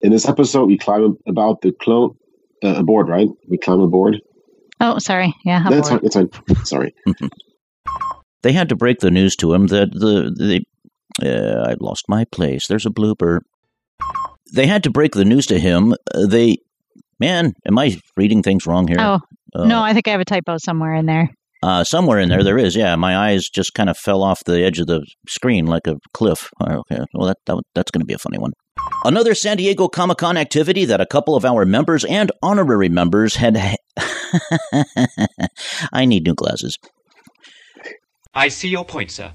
In 0.00 0.10
this 0.10 0.28
episode, 0.28 0.64
we 0.64 0.76
climb 0.76 1.16
about 1.28 1.60
the 1.60 1.70
clone 1.70 2.16
uh, 2.64 2.74
aboard, 2.78 3.08
right? 3.08 3.28
We 3.48 3.58
climb 3.58 3.78
aboard. 3.78 4.20
Oh, 4.80 4.98
sorry. 4.98 5.34
Yeah, 5.44 5.62
That's 5.68 5.88
fine. 5.88 5.98
aboard. 5.98 6.12
That's 6.12 6.14
fine. 6.56 6.64
Sorry. 6.64 6.94
They 8.42 8.52
had 8.52 8.70
to 8.70 8.76
break 8.76 9.00
the 9.00 9.10
news 9.10 9.36
to 9.36 9.52
him 9.52 9.66
that 9.66 9.90
the 9.92 10.32
the 10.34 10.64
uh, 11.28 11.70
I 11.70 11.74
lost 11.78 12.04
my 12.08 12.24
place. 12.32 12.66
There's 12.66 12.86
a 12.86 12.90
blooper. 12.90 13.40
They 14.54 14.66
had 14.66 14.82
to 14.84 14.90
break 14.90 15.12
the 15.12 15.26
news 15.26 15.44
to 15.46 15.58
him. 15.58 15.92
Uh, 16.14 16.26
they, 16.26 16.56
man, 17.18 17.52
am 17.66 17.78
I 17.78 17.98
reading 18.16 18.42
things 18.42 18.66
wrong 18.66 18.88
here? 18.88 18.96
Oh, 18.98 19.18
Uh, 19.54 19.66
no, 19.66 19.82
I 19.82 19.92
think 19.92 20.08
I 20.08 20.12
have 20.12 20.20
a 20.20 20.24
typo 20.24 20.56
somewhere 20.58 20.94
in 20.94 21.04
there. 21.04 21.28
Uh, 21.62 21.84
somewhere 21.84 22.18
in 22.18 22.30
there, 22.30 22.42
there 22.42 22.56
is. 22.56 22.74
Yeah, 22.74 22.96
my 22.96 23.14
eyes 23.28 23.50
just 23.52 23.74
kind 23.74 23.90
of 23.90 23.98
fell 23.98 24.22
off 24.22 24.42
the 24.46 24.64
edge 24.64 24.78
of 24.80 24.86
the 24.86 25.04
screen 25.28 25.66
like 25.66 25.86
a 25.86 25.96
cliff. 26.14 26.48
Oh, 26.60 26.78
Okay, 26.90 27.04
well 27.12 27.26
that, 27.28 27.36
that 27.44 27.60
that's 27.74 27.90
going 27.90 28.00
to 28.00 28.06
be 28.06 28.14
a 28.14 28.18
funny 28.18 28.38
one. 28.38 28.52
Another 29.04 29.34
San 29.34 29.56
Diego 29.56 29.88
Comic 29.88 30.18
Con 30.18 30.36
activity 30.36 30.84
that 30.84 31.00
a 31.00 31.06
couple 31.06 31.34
of 31.34 31.44
our 31.44 31.64
members 31.64 32.04
and 32.04 32.30
honorary 32.42 32.88
members 32.88 33.36
had. 33.36 33.56
I 35.92 36.04
need 36.04 36.24
new 36.24 36.34
glasses. 36.34 36.76
I 38.34 38.48
see 38.48 38.68
your 38.68 38.84
point, 38.84 39.10
sir. 39.10 39.32